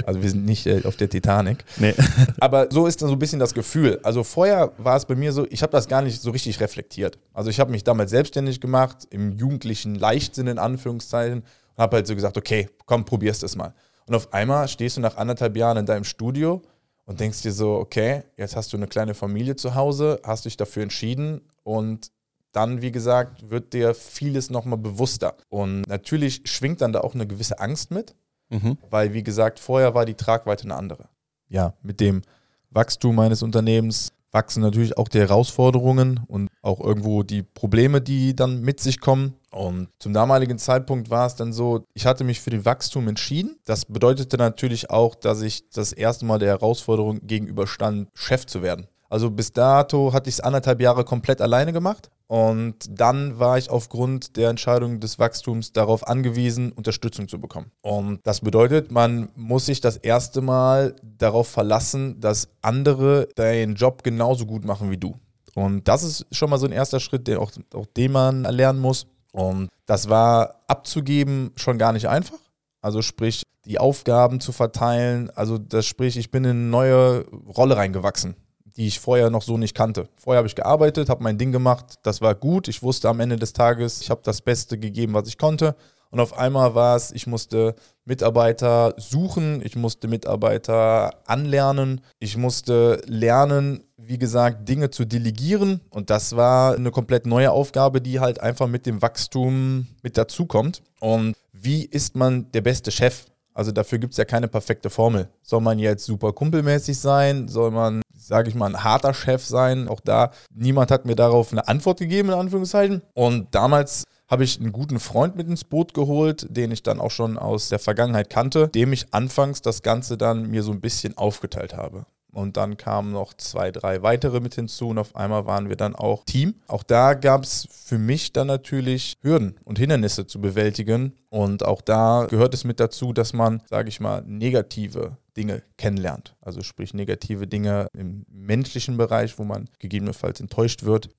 Also 0.03 0.21
wir 0.23 0.29
sind 0.29 0.45
nicht 0.45 0.65
äh, 0.65 0.81
auf 0.83 0.95
der 0.95 1.09
Titanic. 1.09 1.63
Nee. 1.77 1.93
Aber 2.39 2.67
so 2.71 2.87
ist 2.87 3.01
dann 3.01 3.09
so 3.09 3.15
ein 3.15 3.19
bisschen 3.19 3.39
das 3.39 3.53
Gefühl. 3.53 3.99
Also 4.01 4.23
vorher 4.23 4.71
war 4.79 4.97
es 4.97 5.05
bei 5.05 5.15
mir 5.15 5.31
so, 5.31 5.45
ich 5.49 5.61
habe 5.61 5.71
das 5.71 5.87
gar 5.87 6.01
nicht 6.01 6.21
so 6.21 6.31
richtig 6.31 6.59
reflektiert. 6.59 7.19
Also 7.31 7.51
ich 7.51 7.59
habe 7.59 7.71
mich 7.71 7.83
damals 7.83 8.09
selbstständig 8.09 8.59
gemacht, 8.59 9.07
im 9.11 9.31
jugendlichen 9.31 9.93
Leichtsinn 9.95 10.47
in 10.47 10.57
Anführungszeichen, 10.57 11.43
und 11.75 11.81
habe 11.81 11.97
halt 11.97 12.07
so 12.07 12.15
gesagt, 12.15 12.37
okay, 12.37 12.67
komm, 12.85 13.05
probierst 13.05 13.43
es 13.43 13.55
mal. 13.55 13.73
Und 14.07 14.15
auf 14.15 14.33
einmal 14.33 14.67
stehst 14.67 14.97
du 14.97 15.01
nach 15.01 15.17
anderthalb 15.17 15.55
Jahren 15.55 15.77
in 15.77 15.85
deinem 15.85 16.03
Studio 16.03 16.61
und 17.05 17.19
denkst 17.19 17.41
dir 17.41 17.51
so, 17.51 17.75
okay, 17.75 18.23
jetzt 18.37 18.55
hast 18.55 18.73
du 18.73 18.77
eine 18.77 18.87
kleine 18.87 19.13
Familie 19.13 19.55
zu 19.55 19.75
Hause, 19.75 20.19
hast 20.23 20.45
dich 20.45 20.57
dafür 20.57 20.83
entschieden 20.83 21.41
und 21.63 22.11
dann, 22.51 22.81
wie 22.81 22.91
gesagt, 22.91 23.49
wird 23.49 23.73
dir 23.73 23.95
vieles 23.95 24.49
nochmal 24.49 24.77
bewusster. 24.77 25.35
Und 25.49 25.81
natürlich 25.87 26.41
schwingt 26.45 26.81
dann 26.81 26.93
da 26.93 27.01
auch 27.01 27.15
eine 27.15 27.27
gewisse 27.27 27.59
Angst 27.59 27.91
mit, 27.91 28.15
mhm. 28.49 28.77
weil, 28.89 29.13
wie 29.13 29.23
gesagt, 29.23 29.59
vorher 29.59 29.95
war 29.95 30.05
die 30.05 30.13
Tragweite 30.13 30.63
eine 30.63 30.75
andere. 30.75 31.09
Ja, 31.49 31.73
mit 31.81 31.99
dem 31.99 32.21
Wachstum 32.69 33.15
meines 33.15 33.41
Unternehmens 33.41 34.13
wachsen 34.33 34.61
natürlich 34.61 34.97
auch 34.97 35.07
die 35.07 35.19
Herausforderungen 35.19 36.19
und 36.27 36.49
auch 36.61 36.79
irgendwo 36.81 37.23
die 37.23 37.43
Probleme, 37.43 38.01
die 38.01 38.35
dann 38.35 38.61
mit 38.61 38.79
sich 38.79 38.99
kommen. 38.99 39.35
Und 39.51 39.89
zum 39.99 40.13
damaligen 40.13 40.57
Zeitpunkt 40.57 41.09
war 41.09 41.27
es 41.27 41.35
dann 41.35 41.53
so, 41.53 41.85
ich 41.93 42.05
hatte 42.05 42.23
mich 42.23 42.41
für 42.41 42.49
den 42.49 42.65
Wachstum 42.65 43.07
entschieden. 43.07 43.57
Das 43.65 43.85
bedeutete 43.85 44.37
natürlich 44.37 44.89
auch, 44.89 45.13
dass 45.13 45.41
ich 45.43 45.69
das 45.69 45.93
erste 45.93 46.25
Mal 46.25 46.39
der 46.39 46.49
Herausforderung 46.49 47.19
gegenüberstand, 47.21 48.09
Chef 48.15 48.47
zu 48.47 48.63
werden. 48.63 48.87
Also 49.13 49.29
bis 49.29 49.51
dato 49.51 50.11
hatte 50.11 50.27
ich 50.27 50.37
es 50.37 50.39
anderthalb 50.39 50.81
Jahre 50.81 51.05
komplett 51.05 51.39
alleine 51.39 51.71
gemacht. 51.71 52.09
Und 52.25 52.77
dann 52.89 53.37
war 53.37 53.59
ich 53.59 53.69
aufgrund 53.69 54.37
der 54.37 54.49
Entscheidung 54.49 54.99
des 54.99 55.19
Wachstums 55.19 55.71
darauf 55.71 56.07
angewiesen, 56.07 56.71
Unterstützung 56.71 57.27
zu 57.27 57.39
bekommen. 57.39 57.69
Und 57.83 58.21
das 58.23 58.41
bedeutet, 58.41 58.91
man 58.91 59.29
muss 59.35 59.67
sich 59.67 59.81
das 59.81 59.97
erste 59.97 60.41
Mal 60.41 60.95
darauf 61.03 61.47
verlassen, 61.47 62.19
dass 62.21 62.49
andere 62.63 63.27
deinen 63.35 63.75
Job 63.75 64.01
genauso 64.01 64.47
gut 64.47 64.65
machen 64.65 64.89
wie 64.89 64.97
du. 64.97 65.13
Und 65.53 65.87
das 65.87 66.01
ist 66.01 66.25
schon 66.31 66.49
mal 66.49 66.57
so 66.57 66.65
ein 66.65 66.71
erster 66.71 66.99
Schritt, 66.99 67.27
den 67.27 67.37
auch, 67.37 67.51
auch 67.75 67.85
den 67.85 68.13
man 68.13 68.41
lernen 68.45 68.79
muss. 68.79 69.05
Und 69.31 69.69
das 69.85 70.09
war 70.09 70.63
abzugeben 70.67 71.51
schon 71.55 71.77
gar 71.77 71.93
nicht 71.93 72.09
einfach. 72.09 72.39
Also 72.81 73.03
sprich, 73.03 73.43
die 73.65 73.77
Aufgaben 73.77 74.39
zu 74.39 74.51
verteilen. 74.51 75.29
Also 75.35 75.59
das 75.59 75.85
sprich, 75.85 76.17
ich 76.17 76.31
bin 76.31 76.45
in 76.45 76.49
eine 76.49 76.59
neue 76.59 77.25
Rolle 77.55 77.77
reingewachsen, 77.77 78.35
die 78.77 78.87
ich 78.87 78.99
vorher 78.99 79.29
noch 79.29 79.41
so 79.41 79.57
nicht 79.57 79.75
kannte. 79.75 80.07
Vorher 80.15 80.39
habe 80.39 80.47
ich 80.47 80.55
gearbeitet, 80.55 81.09
habe 81.09 81.23
mein 81.23 81.37
Ding 81.37 81.51
gemacht. 81.51 81.95
Das 82.03 82.21
war 82.21 82.35
gut. 82.35 82.67
Ich 82.67 82.81
wusste 82.83 83.09
am 83.09 83.19
Ende 83.19 83.35
des 83.35 83.53
Tages, 83.53 84.01
ich 84.01 84.09
habe 84.09 84.21
das 84.23 84.41
Beste 84.41 84.77
gegeben, 84.77 85.13
was 85.13 85.27
ich 85.27 85.37
konnte. 85.37 85.75
Und 86.13 86.19
auf 86.19 86.37
einmal 86.37 86.75
war 86.75 86.95
es, 86.95 87.11
ich 87.11 87.25
musste 87.25 87.73
Mitarbeiter 88.05 88.93
suchen, 88.97 89.63
ich 89.65 89.75
musste 89.75 90.07
Mitarbeiter 90.07 91.09
anlernen, 91.25 92.01
ich 92.19 92.37
musste 92.37 93.01
lernen, 93.07 93.83
wie 93.97 94.19
gesagt, 94.19 94.69
Dinge 94.69 94.91
zu 94.91 95.05
delegieren. 95.05 95.81
Und 95.89 96.11
das 96.11 96.35
war 96.35 96.75
eine 96.75 96.91
komplett 96.91 97.25
neue 97.25 97.51
Aufgabe, 97.51 97.99
die 97.99 98.19
halt 98.19 98.39
einfach 98.41 98.67
mit 98.67 98.85
dem 98.85 99.01
Wachstum 99.01 99.87
mit 100.03 100.15
dazukommt. 100.15 100.83
Und 100.99 101.35
wie 101.51 101.83
ist 101.83 102.15
man 102.15 102.51
der 102.51 102.61
beste 102.61 102.91
Chef? 102.91 103.25
Also 103.55 103.71
dafür 103.71 103.97
gibt 103.97 104.13
es 104.13 104.17
ja 104.17 104.25
keine 104.25 104.47
perfekte 104.47 104.91
Formel. 104.91 105.29
Soll 105.41 105.61
man 105.61 105.79
jetzt 105.79 106.05
super 106.05 106.31
kumpelmäßig 106.31 106.99
sein? 106.99 107.47
Soll 107.47 107.71
man, 107.71 108.02
sage 108.27 108.49
ich 108.49 108.55
mal, 108.55 108.67
ein 108.67 108.83
harter 108.83 109.13
Chef 109.13 109.45
sein? 109.45 109.87
Auch 109.87 109.99
da, 109.99 110.31
niemand 110.53 110.91
hat 110.91 111.05
mir 111.05 111.15
darauf 111.15 111.51
eine 111.51 111.67
Antwort 111.67 111.99
gegeben, 111.99 112.29
in 112.29 112.35
Anführungszeichen. 112.35 113.01
Und 113.13 113.53
damals 113.53 114.03
habe 114.27 114.43
ich 114.43 114.59
einen 114.59 114.71
guten 114.71 114.99
Freund 114.99 115.35
mit 115.35 115.47
ins 115.47 115.63
Boot 115.63 115.93
geholt, 115.93 116.47
den 116.49 116.71
ich 116.71 116.81
dann 116.81 116.99
auch 116.99 117.11
schon 117.11 117.37
aus 117.37 117.69
der 117.69 117.79
Vergangenheit 117.79 118.29
kannte, 118.29 118.69
dem 118.69 118.93
ich 118.93 119.13
anfangs 119.13 119.61
das 119.61 119.81
Ganze 119.81 120.17
dann 120.17 120.49
mir 120.49 120.63
so 120.63 120.71
ein 120.71 120.81
bisschen 120.81 121.17
aufgeteilt 121.17 121.75
habe. 121.75 122.05
Und 122.33 122.57
dann 122.57 122.77
kamen 122.77 123.11
noch 123.11 123.33
zwei, 123.35 123.71
drei 123.71 124.01
weitere 124.01 124.39
mit 124.39 124.55
hinzu 124.55 124.89
und 124.89 124.97
auf 124.97 125.15
einmal 125.15 125.45
waren 125.45 125.69
wir 125.69 125.75
dann 125.75 125.95
auch 125.95 126.25
Team. 126.25 126.55
Auch 126.67 126.83
da 126.83 127.13
gab 127.13 127.43
es 127.43 127.67
für 127.71 127.99
mich 127.99 128.33
dann 128.33 128.47
natürlich 128.47 129.13
Hürden 129.21 129.55
und 129.65 129.77
Hindernisse 129.77 130.25
zu 130.25 130.41
bewältigen. 130.41 131.13
Und 131.29 131.63
auch 131.63 131.81
da 131.81 132.25
gehört 132.29 132.53
es 132.53 132.63
mit 132.63 132.79
dazu, 132.79 133.13
dass 133.13 133.33
man, 133.33 133.61
sage 133.69 133.89
ich 133.89 133.99
mal, 133.99 134.23
negative 134.25 135.17
Dinge 135.37 135.63
kennenlernt. 135.77 136.35
Also 136.41 136.61
sprich 136.61 136.93
negative 136.93 137.47
Dinge 137.47 137.87
im 137.93 138.25
menschlichen 138.29 138.97
Bereich, 138.97 139.37
wo 139.37 139.43
man 139.43 139.69
gegebenenfalls 139.79 140.39
enttäuscht 140.39 140.83
wird. 140.83 141.09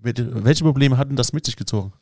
Welche 0.00 0.64
Probleme 0.64 0.96
hatten 0.96 1.16
das 1.16 1.32
mit 1.32 1.44
sich 1.44 1.56
gezogen? 1.56 1.92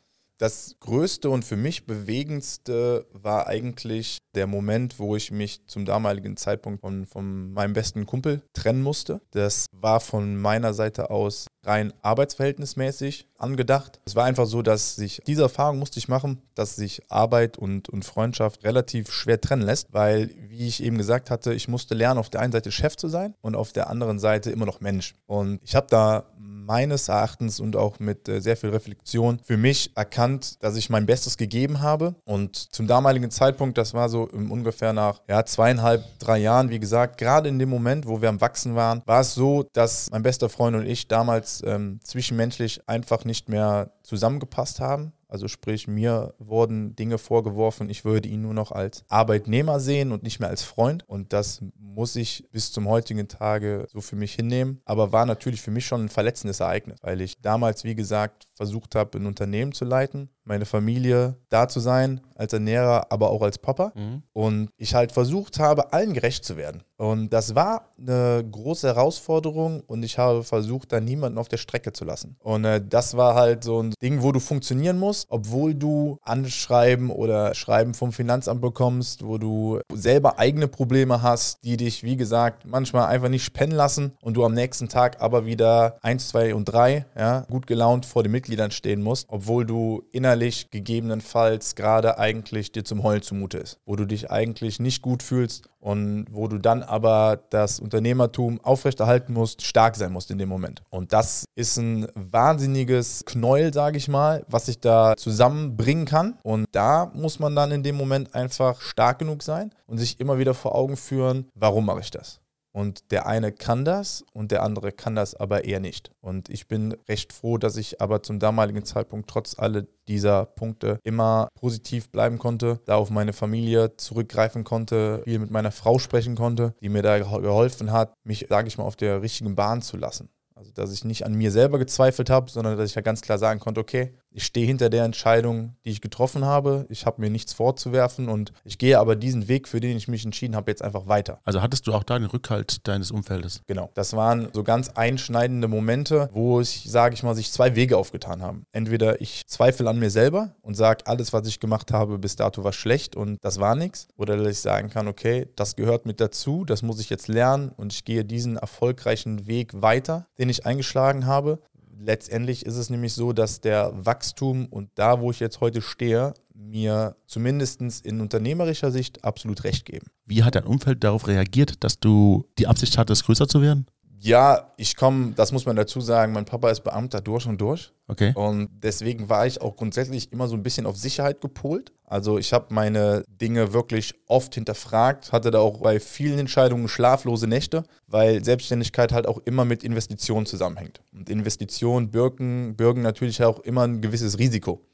Das 0.41 0.75
größte 0.79 1.29
und 1.29 1.45
für 1.45 1.55
mich 1.55 1.85
bewegendste 1.85 3.05
war 3.13 3.45
eigentlich 3.45 4.17
der 4.33 4.47
Moment, 4.47 4.97
wo 4.97 5.15
ich 5.15 5.29
mich 5.29 5.67
zum 5.67 5.85
damaligen 5.85 6.35
Zeitpunkt 6.35 6.81
von, 6.81 7.05
von 7.05 7.53
meinem 7.53 7.73
besten 7.73 8.07
Kumpel 8.07 8.41
trennen 8.53 8.81
musste. 8.81 9.21
Das 9.29 9.67
war 9.71 9.99
von 9.99 10.35
meiner 10.37 10.73
Seite 10.73 11.11
aus 11.11 11.45
rein 11.63 11.93
arbeitsverhältnismäßig 12.01 13.27
angedacht. 13.37 13.99
Es 14.05 14.15
war 14.15 14.25
einfach 14.25 14.47
so, 14.47 14.63
dass 14.63 14.95
sich 14.95 15.21
diese 15.27 15.43
Erfahrung 15.43 15.77
musste 15.77 15.99
ich 15.99 16.07
machen, 16.07 16.41
dass 16.55 16.75
sich 16.75 17.03
Arbeit 17.11 17.59
und, 17.59 17.89
und 17.89 18.03
Freundschaft 18.03 18.63
relativ 18.63 19.11
schwer 19.11 19.39
trennen 19.39 19.61
lässt, 19.61 19.93
weil, 19.93 20.31
wie 20.49 20.67
ich 20.67 20.81
eben 20.81 20.97
gesagt 20.97 21.29
hatte, 21.29 21.53
ich 21.53 21.67
musste 21.67 21.93
lernen, 21.93 22.19
auf 22.19 22.31
der 22.31 22.41
einen 22.41 22.51
Seite 22.51 22.71
Chef 22.71 22.95
zu 22.95 23.09
sein 23.09 23.35
und 23.41 23.55
auf 23.55 23.73
der 23.73 23.91
anderen 23.91 24.17
Seite 24.17 24.49
immer 24.49 24.65
noch 24.65 24.81
Mensch. 24.81 25.13
Und 25.27 25.59
ich 25.63 25.75
habe 25.75 25.87
da 25.89 26.25
meines 26.71 27.09
Erachtens 27.09 27.59
und 27.59 27.75
auch 27.75 27.99
mit 27.99 28.29
äh, 28.29 28.39
sehr 28.39 28.55
viel 28.55 28.69
Reflexion 28.69 29.39
für 29.43 29.57
mich 29.57 29.91
erkannt, 29.95 30.55
dass 30.63 30.77
ich 30.77 30.89
mein 30.89 31.05
Bestes 31.05 31.35
gegeben 31.35 31.81
habe. 31.81 32.15
Und 32.23 32.55
zum 32.55 32.87
damaligen 32.87 33.29
Zeitpunkt, 33.29 33.77
das 33.77 33.93
war 33.93 34.07
so 34.07 34.23
ungefähr 34.31 34.93
nach 34.93 35.19
ja, 35.27 35.43
zweieinhalb, 35.43 36.05
drei 36.19 36.37
Jahren, 36.37 36.69
wie 36.69 36.79
gesagt, 36.79 37.17
gerade 37.17 37.49
in 37.49 37.59
dem 37.59 37.67
Moment, 37.67 38.07
wo 38.07 38.21
wir 38.21 38.29
am 38.29 38.39
Wachsen 38.39 38.73
waren, 38.75 39.01
war 39.05 39.19
es 39.19 39.33
so, 39.33 39.65
dass 39.73 40.09
mein 40.11 40.23
bester 40.23 40.47
Freund 40.47 40.77
und 40.77 40.85
ich 40.85 41.09
damals 41.09 41.61
ähm, 41.65 41.99
zwischenmenschlich 42.05 42.87
einfach 42.87 43.25
nicht 43.25 43.49
mehr 43.49 43.91
zusammengepasst 44.03 44.79
haben. 44.79 45.11
Also 45.31 45.47
sprich, 45.47 45.87
mir 45.87 46.33
wurden 46.39 46.93
Dinge 46.97 47.17
vorgeworfen, 47.17 47.89
ich 47.89 48.03
würde 48.03 48.27
ihn 48.27 48.41
nur 48.41 48.53
noch 48.53 48.73
als 48.73 49.05
Arbeitnehmer 49.07 49.79
sehen 49.79 50.11
und 50.11 50.23
nicht 50.23 50.41
mehr 50.41 50.49
als 50.49 50.61
Freund. 50.61 51.07
Und 51.07 51.31
das 51.31 51.63
muss 51.79 52.17
ich 52.17 52.49
bis 52.51 52.73
zum 52.73 52.89
heutigen 52.89 53.29
Tage 53.29 53.87
so 53.89 54.01
für 54.01 54.17
mich 54.17 54.33
hinnehmen. 54.33 54.81
Aber 54.83 55.13
war 55.13 55.25
natürlich 55.25 55.61
für 55.61 55.71
mich 55.71 55.85
schon 55.85 56.03
ein 56.03 56.09
verletzendes 56.09 56.59
Ereignis, 56.59 56.99
weil 57.01 57.21
ich 57.21 57.39
damals, 57.39 57.85
wie 57.85 57.95
gesagt, 57.95 58.49
versucht 58.55 58.93
habe, 58.93 59.17
ein 59.17 59.25
Unternehmen 59.25 59.71
zu 59.71 59.85
leiten, 59.85 60.29
meine 60.43 60.65
Familie 60.65 61.35
da 61.49 61.67
zu 61.67 61.79
sein, 61.79 62.21
als 62.35 62.53
Ernährer, 62.53 63.07
aber 63.09 63.29
auch 63.29 63.43
als 63.43 63.59
Papa. 63.59 63.93
Mhm. 63.95 64.23
Und 64.33 64.69
ich 64.77 64.95
halt 64.95 65.11
versucht 65.11 65.59
habe, 65.59 65.93
allen 65.93 66.13
gerecht 66.13 66.43
zu 66.43 66.57
werden. 66.57 66.83
Und 66.97 67.33
das 67.33 67.55
war 67.55 67.89
eine 67.97 68.43
große 68.49 68.87
Herausforderung 68.87 69.81
und 69.87 70.03
ich 70.03 70.19
habe 70.19 70.43
versucht, 70.43 70.91
da 70.91 70.99
niemanden 70.99 71.39
auf 71.39 71.47
der 71.47 71.57
Strecke 71.57 71.93
zu 71.93 72.05
lassen. 72.05 72.35
Und 72.39 72.63
äh, 72.63 72.79
das 72.87 73.17
war 73.17 73.33
halt 73.33 73.63
so 73.63 73.81
ein 73.81 73.95
Ding, 74.03 74.21
wo 74.21 74.31
du 74.31 74.39
funktionieren 74.39 74.99
musst, 74.99 75.25
obwohl 75.29 75.73
du 75.73 76.19
Anschreiben 76.21 77.09
oder 77.09 77.55
Schreiben 77.55 77.95
vom 77.95 78.11
Finanzamt 78.11 78.61
bekommst, 78.61 79.25
wo 79.25 79.39
du 79.39 79.79
selber 79.91 80.37
eigene 80.37 80.67
Probleme 80.67 81.23
hast, 81.23 81.63
die 81.63 81.75
dich, 81.75 82.03
wie 82.03 82.17
gesagt, 82.17 82.65
manchmal 82.67 83.07
einfach 83.07 83.29
nicht 83.29 83.51
pennen 83.53 83.73
lassen 83.73 84.13
und 84.21 84.35
du 84.35 84.45
am 84.45 84.53
nächsten 84.53 84.87
Tag 84.87 85.21
aber 85.21 85.47
wieder 85.47 85.97
eins, 86.03 86.29
zwei 86.29 86.53
und 86.53 86.65
drei, 86.65 87.07
ja, 87.17 87.41
gut 87.49 87.65
gelaunt 87.65 88.05
vor 88.05 88.21
den 88.21 88.31
Mitgliedern 88.31 88.69
stehen 88.69 89.01
musst, 89.01 89.25
obwohl 89.29 89.65
du 89.65 90.03
innerlich 90.31 90.71
gegebenenfalls 90.71 91.75
gerade 91.75 92.17
eigentlich 92.17 92.71
dir 92.71 92.85
zum 92.85 93.03
Heulen 93.03 93.21
zumute 93.21 93.57
ist, 93.57 93.79
wo 93.85 93.97
du 93.97 94.05
dich 94.05 94.31
eigentlich 94.31 94.79
nicht 94.79 95.01
gut 95.01 95.23
fühlst 95.23 95.67
und 95.81 96.25
wo 96.31 96.47
du 96.47 96.57
dann 96.57 96.83
aber 96.83 97.37
das 97.49 97.81
Unternehmertum 97.81 98.61
aufrechterhalten 98.61 99.33
musst, 99.33 99.65
stark 99.65 99.97
sein 99.97 100.13
musst 100.13 100.31
in 100.31 100.37
dem 100.37 100.47
Moment. 100.47 100.83
Und 100.89 101.11
das 101.11 101.43
ist 101.55 101.75
ein 101.75 102.07
wahnsinniges 102.15 103.23
Knäuel, 103.25 103.73
sage 103.73 103.97
ich 103.97 104.07
mal, 104.07 104.45
was 104.47 104.69
ich 104.69 104.79
da 104.79 105.15
zusammenbringen 105.17 106.05
kann. 106.05 106.37
Und 106.43 106.67
da 106.71 107.11
muss 107.13 107.39
man 107.39 107.53
dann 107.53 107.71
in 107.71 107.83
dem 107.83 107.97
Moment 107.97 108.33
einfach 108.33 108.79
stark 108.79 109.19
genug 109.19 109.43
sein 109.43 109.71
und 109.85 109.97
sich 109.97 110.17
immer 110.21 110.37
wieder 110.37 110.53
vor 110.53 110.75
Augen 110.75 110.95
führen, 110.95 111.49
warum 111.55 111.85
mache 111.85 111.99
ich 111.99 112.11
das? 112.11 112.40
Und 112.73 113.11
der 113.11 113.25
eine 113.25 113.51
kann 113.51 113.83
das 113.85 114.23
und 114.33 114.51
der 114.51 114.63
andere 114.63 114.91
kann 114.91 115.15
das 115.15 115.35
aber 115.35 115.65
eher 115.65 115.79
nicht. 115.79 116.11
Und 116.21 116.49
ich 116.49 116.67
bin 116.67 116.95
recht 117.09 117.33
froh, 117.33 117.57
dass 117.57 117.75
ich 117.75 118.01
aber 118.01 118.23
zum 118.23 118.39
damaligen 118.39 118.85
Zeitpunkt 118.85 119.29
trotz 119.29 119.57
all 119.57 119.87
dieser 120.07 120.45
Punkte 120.45 120.99
immer 121.03 121.49
positiv 121.55 122.09
bleiben 122.09 122.37
konnte, 122.37 122.79
da 122.85 122.95
auf 122.95 123.09
meine 123.09 123.33
Familie 123.33 123.97
zurückgreifen 123.97 124.63
konnte, 124.63 125.21
viel 125.23 125.39
mit 125.39 125.51
meiner 125.51 125.71
Frau 125.71 125.99
sprechen 125.99 126.35
konnte, 126.35 126.73
die 126.81 126.89
mir 126.89 127.01
da 127.01 127.19
geholfen 127.19 127.91
hat, 127.91 128.13
mich, 128.23 128.47
sage 128.49 128.67
ich 128.67 128.77
mal, 128.77 128.85
auf 128.85 128.95
der 128.95 129.21
richtigen 129.21 129.55
Bahn 129.55 129.81
zu 129.81 129.97
lassen. 129.97 130.29
Also, 130.61 130.71
dass 130.73 130.93
ich 130.93 131.03
nicht 131.03 131.25
an 131.25 131.33
mir 131.33 131.49
selber 131.49 131.79
gezweifelt 131.79 132.29
habe, 132.29 132.51
sondern 132.51 132.77
dass 132.77 132.91
ich 132.91 132.95
ja 132.95 133.01
ganz 133.01 133.21
klar 133.21 133.39
sagen 133.39 133.59
konnte, 133.59 133.81
okay, 133.81 134.13
ich 134.29 134.45
stehe 134.45 134.65
hinter 134.65 134.89
der 134.89 135.03
Entscheidung, 135.03 135.75
die 135.83 135.89
ich 135.89 136.01
getroffen 136.01 136.45
habe. 136.45 136.85
Ich 136.89 137.05
habe 137.07 137.19
mir 137.19 137.29
nichts 137.29 137.51
vorzuwerfen 137.51 138.29
und 138.29 138.53
ich 138.63 138.77
gehe 138.77 138.99
aber 138.99 139.15
diesen 139.15 139.47
Weg, 139.47 139.67
für 139.67 139.79
den 139.79 139.97
ich 139.97 140.07
mich 140.07 140.23
entschieden 140.23 140.55
habe, 140.55 140.69
jetzt 140.71 140.83
einfach 140.83 141.07
weiter. 141.07 141.39
Also 141.43 141.63
hattest 141.63 141.87
du 141.87 141.93
auch 141.93 142.03
da 142.03 142.17
den 142.17 142.27
Rückhalt 142.27 142.87
deines 142.87 143.09
Umfeldes? 143.09 143.63
Genau. 143.65 143.89
Das 143.95 144.15
waren 144.15 144.49
so 144.53 144.63
ganz 144.63 144.89
einschneidende 144.89 145.67
Momente, 145.67 146.29
wo 146.31 146.61
ich, 146.61 146.85
sage 146.87 147.15
ich 147.15 147.23
mal, 147.23 147.35
sich 147.35 147.51
zwei 147.51 147.75
Wege 147.75 147.97
aufgetan 147.97 148.43
haben. 148.43 148.65
Entweder 148.71 149.19
ich 149.19 149.47
zweifle 149.47 149.89
an 149.89 149.99
mir 149.99 150.11
selber 150.11 150.55
und 150.61 150.75
sage, 150.75 151.07
alles, 151.07 151.33
was 151.33 151.47
ich 151.47 151.59
gemacht 151.59 151.91
habe 151.91 152.19
bis 152.19 152.35
dato 152.35 152.63
war 152.63 152.73
schlecht 152.73 153.15
und 153.15 153.37
das 153.41 153.59
war 153.59 153.75
nichts. 153.75 154.07
Oder 154.15 154.37
dass 154.37 154.47
ich 154.47 154.59
sagen 154.59 154.89
kann, 154.89 155.07
okay, 155.07 155.47
das 155.55 155.75
gehört 155.75 156.05
mit 156.05 156.21
dazu, 156.21 156.65
das 156.65 156.83
muss 156.83 156.99
ich 156.99 157.09
jetzt 157.09 157.27
lernen 157.27 157.71
und 157.75 157.91
ich 157.91 158.05
gehe 158.05 158.23
diesen 158.23 158.57
erfolgreichen 158.57 159.47
Weg 159.47 159.81
weiter, 159.81 160.27
den 160.37 160.49
ich 160.51 160.65
eingeschlagen 160.65 161.25
habe 161.25 161.59
letztendlich 162.01 162.65
ist 162.65 162.75
es 162.75 162.89
nämlich 162.89 163.13
so, 163.13 163.33
dass 163.33 163.61
der 163.61 163.91
Wachstum 163.93 164.67
und 164.67 164.89
da, 164.95 165.21
wo 165.21 165.31
ich 165.31 165.39
jetzt 165.39 165.61
heute 165.61 165.81
stehe, 165.81 166.33
mir 166.53 167.15
zumindest 167.27 167.81
in 168.05 168.21
unternehmerischer 168.21 168.91
Sicht 168.91 169.23
absolut 169.23 169.63
recht 169.63 169.85
geben. 169.85 170.07
Wie 170.25 170.43
hat 170.43 170.55
dein 170.55 170.65
Umfeld 170.65 171.03
darauf 171.03 171.27
reagiert, 171.27 171.83
dass 171.83 171.99
du 171.99 172.45
die 172.57 172.67
Absicht 172.67 172.97
hattest, 172.97 173.25
größer 173.25 173.47
zu 173.47 173.61
werden? 173.61 173.85
Ja, 174.23 174.71
ich 174.77 174.95
komme, 174.95 175.31
das 175.35 175.51
muss 175.51 175.65
man 175.65 175.75
dazu 175.75 175.99
sagen, 175.99 176.33
mein 176.33 176.45
Papa 176.45 176.69
ist 176.69 176.81
Beamter 176.81 177.21
durch 177.21 177.47
und 177.47 177.59
durch. 177.59 177.91
Okay. 178.07 178.33
Und 178.35 178.69
deswegen 178.83 179.29
war 179.29 179.47
ich 179.47 179.59
auch 179.61 179.75
grundsätzlich 179.75 180.31
immer 180.31 180.47
so 180.47 180.55
ein 180.55 180.61
bisschen 180.61 180.85
auf 180.85 180.95
Sicherheit 180.95 181.41
gepolt. 181.41 181.91
Also 182.05 182.37
ich 182.37 182.53
habe 182.53 182.67
meine 182.69 183.23
Dinge 183.27 183.73
wirklich 183.73 184.13
oft 184.27 184.53
hinterfragt, 184.53 185.31
hatte 185.31 185.49
da 185.49 185.57
auch 185.57 185.79
bei 185.79 185.99
vielen 185.99 186.37
Entscheidungen 186.37 186.87
schlaflose 186.87 187.47
Nächte, 187.47 187.83
weil 188.05 188.45
Selbstständigkeit 188.45 189.11
halt 189.11 189.25
auch 189.25 189.39
immer 189.45 189.65
mit 189.65 189.83
Investitionen 189.83 190.45
zusammenhängt. 190.45 191.01
Und 191.11 191.27
Investitionen 191.27 192.11
bürgen, 192.11 192.75
bürgen 192.75 193.01
natürlich 193.01 193.43
auch 193.43 193.61
immer 193.61 193.87
ein 193.87 194.01
gewisses 194.01 194.37
Risiko. 194.37 194.85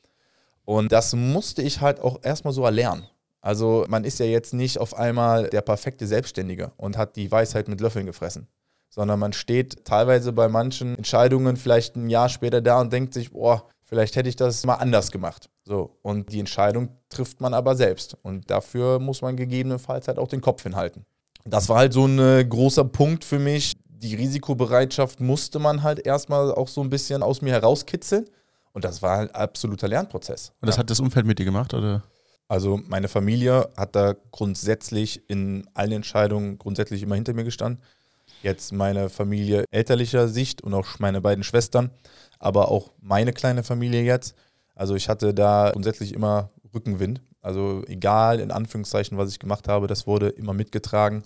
Und 0.64 0.94
das 0.94 1.14
musste 1.14 1.62
ich 1.62 1.82
halt 1.82 2.00
auch 2.00 2.24
erstmal 2.24 2.54
so 2.54 2.64
erlernen. 2.64 3.08
Also 3.42 3.86
man 3.88 4.04
ist 4.04 4.20
ja 4.20 4.26
jetzt 4.26 4.54
nicht 4.54 4.78
auf 4.78 4.98
einmal 4.98 5.50
der 5.50 5.62
perfekte 5.62 6.08
Selbstständige 6.08 6.72
und 6.78 6.98
hat 6.98 7.16
die 7.16 7.32
Weisheit 7.32 7.68
mit 7.68 7.82
Löffeln 7.82 8.06
gefressen, 8.06 8.48
sondern 8.90 9.20
man 9.20 9.34
steht 9.34 9.86
teilweise 9.86 10.34
bei 10.34 10.48
manchen 10.48 10.96
Entscheidungen 10.98 11.58
vielleicht 11.58 11.96
ein 11.96 12.10
Jahr 12.10 12.30
später 12.30 12.62
da 12.62 12.82
und 12.82 12.92
denkt 12.94 13.14
sich, 13.14 13.32
boah, 13.32 13.66
vielleicht 13.84 14.16
hätte 14.16 14.30
ich 14.30 14.36
das 14.36 14.66
mal 14.66 14.76
anders 14.76 15.12
gemacht. 15.12 15.50
So, 15.64 15.98
und 16.02 16.32
die 16.32 16.40
Entscheidung 16.40 16.90
trifft 17.10 17.42
man 17.42 17.54
aber 17.54 17.76
selbst. 17.76 18.18
Und 18.24 18.50
dafür 18.50 19.00
muss 19.00 19.22
man 19.22 19.36
gegebenenfalls 19.36 20.08
halt 20.08 20.18
auch 20.18 20.28
den 20.30 20.42
Kopf 20.42 20.64
hinhalten. 20.64 21.06
Das 21.46 21.70
war 21.70 21.78
halt 21.78 21.94
so 21.94 22.06
ein 22.06 22.20
äh, 22.20 22.46
großer 22.46 22.86
Punkt 22.86 23.24
für 23.24 23.40
mich. 23.40 23.74
Die 23.90 24.16
Risikobereitschaft 24.16 25.20
musste 25.20 25.60
man 25.60 25.84
halt 25.84 26.06
erstmal 26.06 26.54
auch 26.54 26.68
so 26.68 26.82
ein 26.82 26.90
bisschen 26.90 27.24
aus 27.24 27.42
mir 27.42 27.54
herauskitzeln. 27.54 28.26
Und 28.74 28.86
das 28.86 29.02
war 29.02 29.18
halt 29.18 29.34
ein 29.34 29.42
absoluter 29.42 29.88
Lernprozess. 29.88 30.52
Und 30.62 30.68
das 30.68 30.76
Ja. 30.76 30.82
hat 30.82 30.90
das 30.90 31.00
Umfeld 31.00 31.26
mit 31.26 31.40
dir 31.40 31.46
gemacht, 31.46 31.74
oder? 31.74 32.04
Also 32.48 32.80
meine 32.88 33.08
Familie 33.08 33.68
hat 33.76 33.96
da 33.96 34.16
grundsätzlich 34.32 35.30
in 35.30 35.68
allen 35.74 35.92
Entscheidungen 35.92 36.58
grundsätzlich 36.58 37.02
immer 37.04 37.16
hinter 37.16 37.34
mir 37.34 37.44
gestanden. 37.44 37.82
Jetzt 38.44 38.72
meine 38.72 39.10
Familie 39.10 39.66
elterlicher 39.72 40.28
Sicht 40.28 40.62
und 40.62 40.74
auch 40.74 41.00
meine 41.00 41.22
beiden 41.22 41.44
Schwestern, 41.44 41.92
aber 42.40 42.70
auch 42.70 42.92
meine 43.02 43.34
kleine 43.34 43.64
Familie 43.64 44.04
jetzt. 44.04 44.36
Also 44.76 44.96
ich 44.96 45.10
hatte 45.10 45.34
da 45.34 45.72
grundsätzlich 45.72 46.14
immer 46.14 46.52
Rückenwind. 46.74 47.22
Also 47.42 47.84
egal 47.88 48.40
in 48.40 48.52
Anführungszeichen, 48.52 49.18
was 49.18 49.32
ich 49.32 49.40
gemacht 49.40 49.68
habe, 49.68 49.88
das 49.88 50.06
wurde 50.06 50.30
immer 50.30 50.54
mitgetragen. 50.54 51.24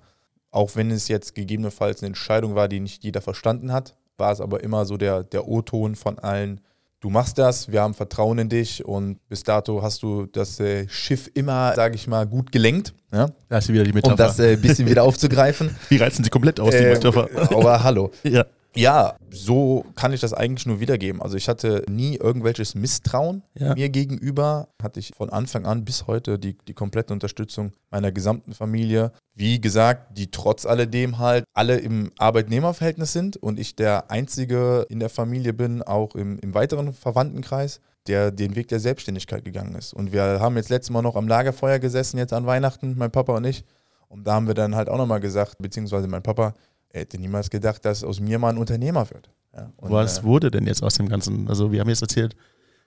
Auch 0.51 0.75
wenn 0.75 0.91
es 0.91 1.08
jetzt 1.08 1.36
gegebenenfalls 1.36 2.01
eine 2.01 2.08
Entscheidung 2.08 2.56
war, 2.56 2.68
die 2.68 2.80
nicht 2.80 3.03
jeder 3.03 3.22
verstanden 3.22 3.72
hat, 3.72 3.96
war 4.18 4.32
es 4.32 4.41
aber 4.41 4.63
immer 4.63 4.86
so 4.86 4.98
der, 4.98 5.24
der 5.24 5.48
O-Ton 5.48 5.96
von 5.96 6.20
allen, 6.20 6.62
du 7.01 7.10
machst 7.10 7.38
das, 7.38 7.70
wir 7.72 7.81
haben 7.81 7.93
Vertrauen 7.93 8.39
in 8.39 8.48
dich 8.50 8.86
und 8.86 9.17
bis 9.27 9.43
dato 9.43 9.81
hast 9.81 10.03
du 10.03 10.27
das 10.27 10.60
äh, 10.60 10.88
Schiff 10.88 11.29
immer, 11.34 11.74
sage 11.75 11.96
ich 11.96 12.08
mal, 12.08 12.25
gut 12.25 12.51
gelenkt. 12.51 12.93
Ja? 13.12 13.29
Da 13.50 13.58
ist 13.58 13.67
wieder 13.67 13.84
die 13.84 13.91
Metapher. 13.91 14.13
Um 14.13 14.17
das 14.17 14.39
ein 14.39 14.53
äh, 14.53 14.55
bisschen 14.55 14.88
wieder 14.88 15.03
aufzugreifen. 15.03 15.75
die 15.89 15.98
reizen 15.98 16.24
sie 16.24 16.29
komplett 16.29 16.60
aus, 16.60 16.72
die 16.72 16.77
Äh, 16.77 16.93
Metapher. 16.93 17.27
aber 17.51 17.84
hallo. 17.84 18.12
Ja. 18.24 18.46
Ja, 18.74 19.16
so 19.30 19.86
kann 19.96 20.13
ich 20.13 20.22
das 20.22 20.34
eigentlich 20.34 20.66
nur 20.66 20.80
wiedergeben. 20.80 21.22
Also 21.22 21.36
ich 21.36 21.50
hatte 21.50 21.84
nie 21.90 22.16
irgendwelches 22.16 22.74
Misstrauen 22.74 23.44
Ja. 23.54 23.74
mir 23.75 23.90
gegenüber. 23.90 24.70
Hatte 24.82 25.00
ich 25.00 25.12
von 25.16 25.30
Anfang 25.30 25.66
an 25.66 25.84
bis 25.84 26.08
heute 26.08 26.40
die, 26.40 26.58
die 26.68 26.74
komplette 26.74 27.13
Unterstützung 27.13 27.74
meiner 27.90 28.12
gesamten 28.13 28.54
Familie. 28.54 29.12
Wie 29.36 29.60
gesagt, 29.60 30.18
die 30.18 30.32
trotz 30.32 30.66
alledem 30.66 31.18
halt 31.20 31.44
alle 31.54 31.78
im 31.78 32.12
Arbeitnehmerverhältnis 32.18 33.12
sind 33.12 33.36
und 33.38 33.60
ich 33.60 33.75
der 33.75 34.10
Einzige 34.10 34.86
in 34.90 35.00
der 35.00 35.10
Familie 35.10 35.51
bin, 35.54 35.82
auch 35.84 36.16
im, 36.16 36.40
im 36.40 36.54
weiteren 36.54 36.94
Verwandtenkreis, 36.94 37.82
der 38.08 38.32
den 38.32 38.56
Weg 38.56 38.70
der 38.70 38.80
Selbstständigkeit 38.80 39.44
gegangen 39.44 39.75
ist. 39.75 39.94
Und 39.94 40.13
wir 40.13 40.24
haben 40.40 40.56
jetzt 40.56 40.70
letztes 40.70 40.92
Mal 40.92 41.01
noch 41.01 41.16
am 41.18 41.28
Lagerfeuer 41.28 41.80
gesessen, 41.80 42.18
jetzt 42.18 42.34
an 42.34 42.46
Weihnachten, 42.46 42.96
mein 42.98 43.12
Papa 43.12 43.36
und 43.36 43.46
ich. 43.46 43.66
Und 44.08 44.25
da 44.28 44.34
haben 44.34 44.48
wir 44.48 44.54
dann 44.54 44.75
halt 44.75 44.90
auch 44.90 44.98
nochmal 44.98 45.20
gesagt, 45.22 45.56
beziehungsweise 45.60 46.08
mein 46.08 46.24
Papa, 46.24 46.54
hätte 46.93 47.17
niemals 47.17 47.50
gedacht, 47.50 47.86
dass 47.86 48.03
aus 48.03 48.19
mir 48.19 48.39
mal 48.39 48.50
ein 48.50 48.57
Unternehmer 48.57 49.10
wird. 49.10 49.29
Ja, 49.55 49.71
und, 49.77 49.91
Was 49.91 50.19
äh, 50.19 50.24
wurde 50.24 50.50
denn 50.51 50.65
jetzt 50.67 50.83
aus 50.83 50.95
dem 50.95 51.10
Ganzen? 51.10 51.48
Also, 51.48 51.71
wir 51.71 51.79
haben 51.81 51.89
jetzt 51.89 52.01
erzählt, 52.01 52.36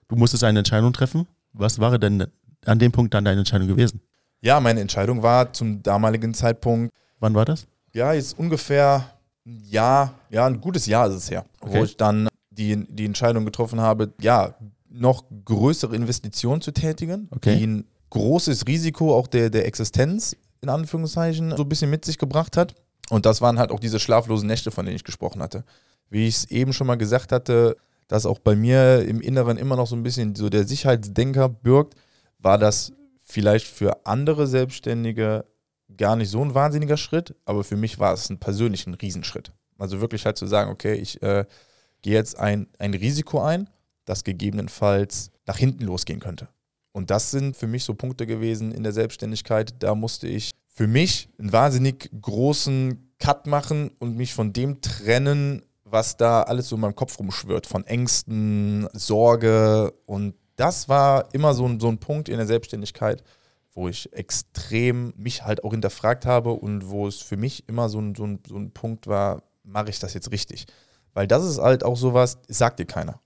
du 0.09 0.17
musstest 0.17 0.45
eine 0.45 0.59
Entscheidung 0.61 0.93
treffen. 0.93 1.27
Was 1.53 1.79
wäre 1.79 1.99
denn 1.99 2.27
an 2.65 2.79
dem 2.79 2.93
Punkt 2.93 3.13
dann 3.15 3.25
deine 3.25 3.41
Entscheidung 3.41 3.69
gewesen? 3.69 4.01
ja, 4.41 4.61
meine 4.61 4.81
Entscheidung 4.81 5.23
war 5.23 5.53
zum 5.55 5.83
damaligen 5.83 6.35
Zeitpunkt, 6.35 6.93
Wann 7.19 7.35
war 7.35 7.47
das? 7.47 7.67
ja, 7.95 8.13
jetzt 8.13 8.39
ungefähr 8.39 9.07
ein 9.47 9.63
Jahr, 9.65 10.15
ja, 10.29 10.47
ein 10.47 10.61
gutes 10.61 10.85
Jahr 10.85 11.09
ist 11.09 11.15
es 11.15 11.31
her, 11.31 11.47
Okay. 11.61 11.79
wo 11.79 11.85
ich 11.85 11.97
dann 11.97 12.29
die, 12.51 12.85
die 12.95 13.07
Entscheidung 13.07 13.47
getroffen 13.47 13.81
habe, 13.81 14.13
ja, 14.21 14.55
noch 14.91 15.25
größere 15.47 15.97
Investitionen 15.97 16.61
zu 16.61 16.73
tätigen, 16.73 17.29
Okay. 17.31 17.57
die 17.57 17.67
ein 17.67 17.85
großes 18.11 18.67
Risiko 18.67 19.15
auch 19.17 19.27
der, 19.29 19.49
der 19.49 19.67
Existenz 19.67 20.37
in 20.61 20.69
Anführungszeichen 20.69 21.57
so 21.57 21.63
ein 21.63 21.69
bisschen 21.69 21.91
mit 21.91 22.05
sich 22.05 22.19
gebracht 22.19 22.57
hat. 22.59 22.75
Und 23.11 23.27
das 23.27 23.41
waren 23.41 23.59
halt 23.59 23.71
auch 23.71 23.81
diese 23.81 24.01
schlaflosen 24.01 24.47
Nächte, 24.47 24.71
von 24.71 24.87
denen 24.87 24.97
ich 24.97 25.05
gesprochen 25.05 25.43
hatte. 25.43 25.65
Wie 26.11 26.27
ich 26.27 26.37
es 26.37 26.51
eben 26.51 26.73
schon 26.73 26.87
mal 26.87 26.97
gesagt 26.97 27.33
hatte, 27.33 27.77
dass 28.09 28.27
auch 28.27 28.39
bei 28.39 28.55
mir 28.55 29.05
im 29.07 29.21
Inneren 29.21 29.57
immer 29.57 29.77
noch 29.77 29.87
so 29.87 29.97
ein 29.97 30.03
bisschen 30.03 30.35
so 30.35 30.49
der 30.49 30.67
Sicherheitsdenker 30.67 31.49
birgt, 31.49 31.95
war 32.39 32.59
das 32.59 32.93
vielleicht 33.25 33.67
für 33.67 34.07
andere 34.07 34.47
Selbstständige 34.47 35.45
gar 35.97 36.17
nicht 36.17 36.31
so 36.31 36.43
ein 36.43 36.55
wahnsinniger 36.55 36.97
Schritt, 36.97 37.35
aber 37.45 37.65
für 37.65 37.77
mich 37.77 37.99
war 37.99 38.13
es 38.13 38.29
ein 38.31 38.39
persönlich 38.39 38.87
ein 38.87 38.95
Riesenschritt. 38.95 39.53
Also 39.79 40.01
wirklich 40.01 40.25
halt 40.27 40.37
zu 40.37 40.47
sagen, 40.47 40.71
okay, 40.71 40.95
ich 40.95 41.23
äh, 41.23 41.45
gehe 42.03 42.15
jetzt 42.15 42.39
ein, 42.39 42.69
ein 42.79 42.95
Risiko 42.95 43.41
ein, 43.41 43.69
das 44.05 44.25
gegebenenfalls 44.25 45.31
nach 45.47 45.57
hinten 45.57 45.85
losgehen 45.85 46.21
könnte. 46.21 46.49
Und 46.93 47.11
das 47.11 47.31
sind 47.31 47.57
für 47.57 47.67
mich 47.67 47.85
so 47.85 47.95
Punkte 47.95 48.27
gewesen 48.27 48.73
in 48.73 48.83
der 48.83 48.93
Selbstständigkeit. 48.93 49.75
Da 49.81 49.95
musste 49.95 50.29
ich 50.29 50.51
für 50.75 50.89
mich 50.89 51.29
einen 51.39 51.53
wahnsinnig 51.53 52.11
großen 52.21 53.15
Cut 53.21 53.47
machen 53.47 53.93
und 54.01 54.17
mich 54.17 54.35
von 54.35 54.53
dem 54.53 54.81
trennen, 54.81 55.63
was 55.85 56.17
da 56.17 56.43
alles 56.43 56.69
so 56.69 56.75
in 56.75 56.81
meinem 56.81 56.97
Kopf 56.97 57.17
rumschwirrt, 57.19 57.69
von 57.69 57.87
Ängsten, 57.87 58.89
Sorge. 58.93 59.95
Und 60.05 60.35
das 60.57 60.89
war 60.89 61.33
immer 61.33 61.55
so 61.55 61.65
ein, 61.67 61.79
so 61.79 61.89
ein 61.89 61.99
Punkt 61.99 62.29
in 62.29 62.39
der 62.39 62.47
Selbstständigkeit, 62.47 63.23
wo 63.73 63.87
ich 63.87 64.13
extrem 64.13 65.15
mich 65.17 65.45
halt 65.45 65.63
auch 65.63 65.71
hinterfragt 65.71 66.27
habe 66.27 66.51
und 66.51 66.91
wo 66.91 67.07
es 67.07 67.23
für 67.23 67.37
mich 67.37 67.69
immer 67.69 67.89
so 67.89 68.01
ein, 68.01 68.17
so 68.17 68.25
ein, 68.25 68.41
so 68.47 68.57
ein 68.57 68.73
Punkt 68.73 69.07
war, 69.07 69.45
mache 69.63 69.91
ich 69.91 70.01
das 70.01 70.13
jetzt 70.13 70.33
richtig? 70.33 70.67
Weil 71.13 71.29
das 71.29 71.45
ist 71.45 71.61
halt 71.61 71.85
auch 71.85 71.97
sowas, 71.97 72.39
sagt 72.49 72.81
dir 72.81 72.87
keiner. 72.87 73.21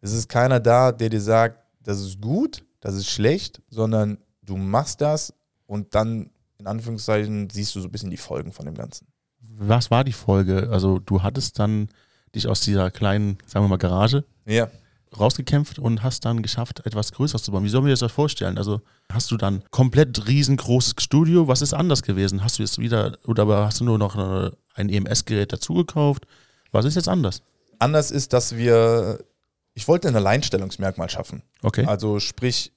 Es 0.00 0.12
ist 0.12 0.30
keiner 0.30 0.58
da, 0.58 0.90
der 0.90 1.10
dir 1.10 1.20
sagt, 1.20 1.60
das 1.82 2.00
ist 2.00 2.22
gut, 2.22 2.64
das 2.80 2.94
ist 2.94 3.10
schlecht, 3.10 3.60
sondern 3.68 4.16
du 4.40 4.56
machst 4.56 5.02
das 5.02 5.34
und 5.66 5.94
dann 5.94 6.30
in 6.64 6.68
Anführungszeichen 6.70 7.50
siehst 7.50 7.74
du 7.74 7.80
so 7.80 7.88
ein 7.88 7.92
bisschen 7.92 8.10
die 8.10 8.16
Folgen 8.16 8.50
von 8.52 8.64
dem 8.64 8.74
Ganzen. 8.74 9.06
Was 9.58 9.90
war 9.90 10.02
die 10.02 10.14
Folge? 10.14 10.70
Also, 10.72 10.98
du 10.98 11.22
hattest 11.22 11.58
dann 11.58 11.88
dich 12.34 12.48
aus 12.48 12.62
dieser 12.62 12.90
kleinen, 12.90 13.36
sagen 13.46 13.66
wir 13.66 13.68
mal, 13.68 13.76
Garage 13.76 14.24
Ja. 14.46 14.68
rausgekämpft 15.16 15.78
und 15.78 16.02
hast 16.02 16.24
dann 16.24 16.42
geschafft, 16.42 16.84
etwas 16.86 17.12
Größeres 17.12 17.42
zu 17.42 17.52
bauen. 17.52 17.64
Wie 17.64 17.68
sollen 17.68 17.84
wir 17.84 17.92
das 17.92 18.00
das 18.00 18.10
vorstellen? 18.12 18.56
Also 18.58 18.80
hast 19.12 19.30
du 19.30 19.36
dann 19.36 19.62
komplett 19.70 20.26
riesengroßes 20.26 20.94
Studio? 20.98 21.46
Was 21.48 21.60
ist 21.62 21.74
anders 21.74 22.02
gewesen? 22.02 22.42
Hast 22.42 22.58
du 22.58 22.62
jetzt 22.62 22.78
wieder, 22.78 23.16
oder 23.26 23.46
hast 23.66 23.78
du 23.80 23.84
nur 23.84 23.98
noch 23.98 24.16
eine, 24.16 24.56
ein 24.74 24.88
EMS-Gerät 24.88 25.52
dazugekauft? 25.52 26.26
Was 26.72 26.84
ist 26.86 26.94
jetzt 26.96 27.08
anders? 27.08 27.42
Anders 27.78 28.10
ist, 28.10 28.32
dass 28.32 28.56
wir, 28.56 29.22
ich 29.74 29.86
wollte 29.86 30.08
ein 30.08 30.16
Alleinstellungsmerkmal 30.16 31.10
schaffen. 31.10 31.42
Okay. 31.62 31.84
Also 31.84 32.18
sprich, 32.18 32.72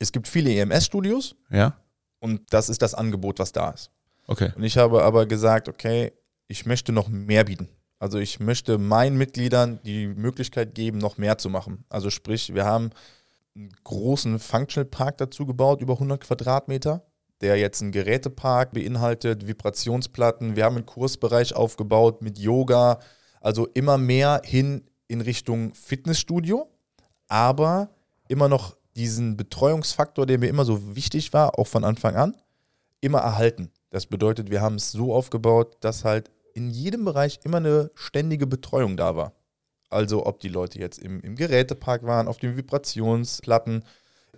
es 0.00 0.12
gibt 0.12 0.26
viele 0.28 0.50
EMS-Studios 0.52 1.36
Ja? 1.48 1.78
Und 2.24 2.40
das 2.54 2.70
ist 2.70 2.80
das 2.80 2.94
Angebot, 2.94 3.38
was 3.38 3.52
da 3.52 3.68
ist. 3.68 3.90
Okay. 4.26 4.50
Und 4.56 4.62
ich 4.62 4.78
habe 4.78 5.02
aber 5.02 5.26
gesagt, 5.26 5.68
okay, 5.68 6.10
ich 6.48 6.64
möchte 6.64 6.90
noch 6.90 7.08
mehr 7.08 7.44
bieten. 7.44 7.68
Also 7.98 8.18
ich 8.18 8.40
möchte 8.40 8.78
meinen 8.78 9.18
Mitgliedern 9.18 9.78
die 9.84 10.06
Möglichkeit 10.06 10.74
geben, 10.74 10.96
noch 10.96 11.18
mehr 11.18 11.36
zu 11.36 11.50
machen. 11.50 11.84
Also 11.90 12.08
sprich, 12.08 12.54
wir 12.54 12.64
haben 12.64 12.92
einen 13.54 13.68
großen 13.84 14.38
Functional 14.38 14.86
Park 14.86 15.18
dazu 15.18 15.44
gebaut, 15.44 15.82
über 15.82 15.92
100 15.92 16.22
Quadratmeter, 16.22 17.04
der 17.42 17.58
jetzt 17.58 17.82
einen 17.82 17.92
Gerätepark 17.92 18.72
beinhaltet, 18.72 19.46
Vibrationsplatten. 19.46 20.56
Wir 20.56 20.64
haben 20.64 20.76
einen 20.76 20.86
Kursbereich 20.86 21.54
aufgebaut 21.54 22.22
mit 22.22 22.38
Yoga, 22.38 23.00
also 23.42 23.66
immer 23.74 23.98
mehr 23.98 24.40
hin 24.46 24.88
in 25.08 25.20
Richtung 25.20 25.74
Fitnessstudio, 25.74 26.70
aber 27.28 27.90
immer 28.28 28.48
noch 28.48 28.78
diesen 28.96 29.36
Betreuungsfaktor, 29.36 30.26
der 30.26 30.38
mir 30.38 30.48
immer 30.48 30.64
so 30.64 30.94
wichtig 30.94 31.32
war, 31.32 31.58
auch 31.58 31.66
von 31.66 31.84
Anfang 31.84 32.16
an, 32.16 32.36
immer 33.00 33.18
erhalten. 33.18 33.70
Das 33.90 34.06
bedeutet, 34.06 34.50
wir 34.50 34.60
haben 34.60 34.76
es 34.76 34.92
so 34.92 35.14
aufgebaut, 35.14 35.76
dass 35.80 36.04
halt 36.04 36.30
in 36.54 36.70
jedem 36.70 37.04
Bereich 37.04 37.40
immer 37.44 37.58
eine 37.58 37.90
ständige 37.94 38.46
Betreuung 38.46 38.96
da 38.96 39.16
war. 39.16 39.32
Also 39.90 40.26
ob 40.26 40.40
die 40.40 40.48
Leute 40.48 40.78
jetzt 40.78 40.98
im, 40.98 41.20
im 41.20 41.36
Gerätepark 41.36 42.04
waren, 42.04 42.28
auf 42.28 42.38
den 42.38 42.56
Vibrationsplatten, 42.56 43.84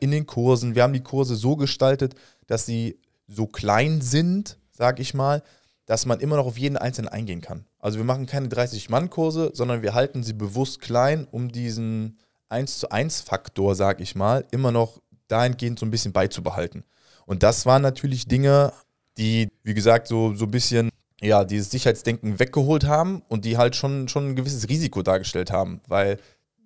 in 0.00 0.10
den 0.10 0.26
Kursen. 0.26 0.74
Wir 0.74 0.82
haben 0.82 0.92
die 0.92 1.02
Kurse 1.02 1.36
so 1.36 1.56
gestaltet, 1.56 2.14
dass 2.46 2.66
sie 2.66 3.00
so 3.26 3.46
klein 3.46 4.00
sind, 4.00 4.58
sag 4.70 5.00
ich 5.00 5.14
mal, 5.14 5.42
dass 5.86 6.04
man 6.04 6.20
immer 6.20 6.36
noch 6.36 6.46
auf 6.46 6.58
jeden 6.58 6.76
einzelnen 6.76 7.08
eingehen 7.08 7.40
kann. 7.40 7.64
Also 7.78 7.98
wir 7.98 8.04
machen 8.04 8.26
keine 8.26 8.48
30-Mann-Kurse, 8.48 9.52
sondern 9.54 9.82
wir 9.82 9.94
halten 9.94 10.22
sie 10.22 10.32
bewusst 10.32 10.80
klein, 10.80 11.26
um 11.30 11.50
diesen 11.50 12.18
1 12.48 12.78
zu 12.78 12.90
1 12.90 13.20
Faktor, 13.22 13.74
sag 13.74 14.00
ich 14.00 14.14
mal, 14.14 14.44
immer 14.50 14.72
noch 14.72 15.00
dahingehend 15.28 15.78
so 15.78 15.86
ein 15.86 15.90
bisschen 15.90 16.12
beizubehalten. 16.12 16.84
Und 17.26 17.42
das 17.42 17.66
waren 17.66 17.82
natürlich 17.82 18.26
Dinge, 18.26 18.72
die, 19.18 19.48
wie 19.62 19.74
gesagt, 19.74 20.06
so, 20.08 20.34
so 20.34 20.44
ein 20.44 20.50
bisschen 20.50 20.90
ja, 21.20 21.44
dieses 21.44 21.70
Sicherheitsdenken 21.70 22.38
weggeholt 22.38 22.84
haben 22.84 23.22
und 23.28 23.44
die 23.44 23.56
halt 23.56 23.74
schon, 23.74 24.08
schon 24.08 24.30
ein 24.30 24.36
gewisses 24.36 24.68
Risiko 24.68 25.02
dargestellt 25.02 25.50
haben, 25.50 25.80
weil 25.88 26.18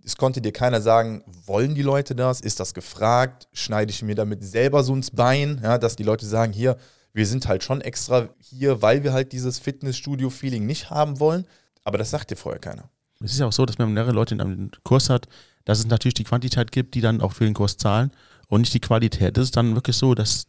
es 0.05 0.17
konnte 0.17 0.41
dir 0.41 0.53
keiner 0.53 0.81
sagen, 0.81 1.23
wollen 1.47 1.75
die 1.75 1.83
Leute 1.83 2.15
das? 2.15 2.41
Ist 2.41 2.59
das 2.59 2.75
gefragt? 2.75 3.49
Schneide 3.53 3.91
ich 3.91 4.03
mir 4.03 4.15
damit 4.15 4.43
selber 4.43 4.83
so 4.83 4.95
ins 4.95 5.11
Bein? 5.11 5.61
Ja, 5.63 5.79
dass 5.79 5.97
die 5.97 6.03
Leute 6.03 6.27
sagen, 6.27 6.53
hier, 6.53 6.77
wir 7.13 7.27
sind 7.27 7.47
halt 7.47 7.63
schon 7.63 7.81
extra 7.81 8.29
hier, 8.39 8.83
weil 8.83 9.05
wir 9.05 9.13
halt 9.13 9.33
dieses 9.33 9.59
Fitnessstudio-Feeling 9.59 10.65
nicht 10.65 10.91
haben 10.91 11.21
wollen. 11.21 11.45
Aber 11.85 11.99
das 11.99 12.11
sagt 12.11 12.31
dir 12.31 12.37
vorher 12.37 12.61
keiner. 12.61 12.89
Es 13.23 13.33
ist 13.33 13.41
ja 13.41 13.47
auch 13.47 13.53
so, 13.53 13.67
dass 13.67 13.79
man 13.79 13.93
mehrere 13.93 14.13
Leute 14.13 14.35
in 14.35 14.41
einem 14.41 14.71
Kurs 14.83 15.11
hat, 15.11 15.29
dass 15.71 15.79
es 15.79 15.87
natürlich 15.87 16.15
die 16.15 16.25
Quantität 16.25 16.73
gibt, 16.73 16.97
die 16.97 17.01
dann 17.01 17.21
auch 17.21 17.33
für 17.33 17.45
den 17.45 17.55
Kurs 17.55 17.77
zahlen 17.77 18.11
und 18.49 18.63
nicht 18.63 18.75
die 18.75 18.81
Qualität. 18.81 19.37
Das 19.37 19.45
ist 19.45 19.57
dann 19.57 19.77
wirklich 19.77 19.95
so, 19.95 20.17
dass 20.17 20.49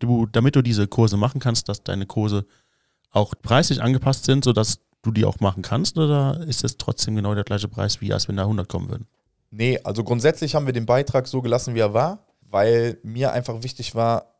du, 0.00 0.26
damit 0.26 0.56
du 0.56 0.62
diese 0.62 0.88
Kurse 0.88 1.16
machen 1.16 1.40
kannst, 1.40 1.68
dass 1.68 1.84
deine 1.84 2.04
Kurse 2.04 2.46
auch 3.12 3.34
preislich 3.40 3.80
angepasst 3.80 4.24
sind, 4.24 4.42
sodass 4.42 4.80
du 5.02 5.12
die 5.12 5.24
auch 5.24 5.38
machen 5.38 5.62
kannst 5.62 5.96
oder 5.98 6.40
ist 6.48 6.64
es 6.64 6.78
trotzdem 6.78 7.14
genau 7.14 7.32
der 7.36 7.44
gleiche 7.44 7.68
Preis, 7.68 8.00
wie 8.00 8.12
als 8.12 8.26
wenn 8.26 8.36
da 8.36 8.42
100 8.42 8.68
kommen 8.68 8.88
würden? 8.90 9.06
Nee, 9.52 9.78
also 9.84 10.02
grundsätzlich 10.02 10.56
haben 10.56 10.66
wir 10.66 10.72
den 10.72 10.84
Beitrag 10.84 11.28
so 11.28 11.42
gelassen, 11.42 11.76
wie 11.76 11.80
er 11.80 11.94
war, 11.94 12.26
weil 12.40 12.98
mir 13.04 13.32
einfach 13.32 13.62
wichtig 13.62 13.94
war, 13.94 14.34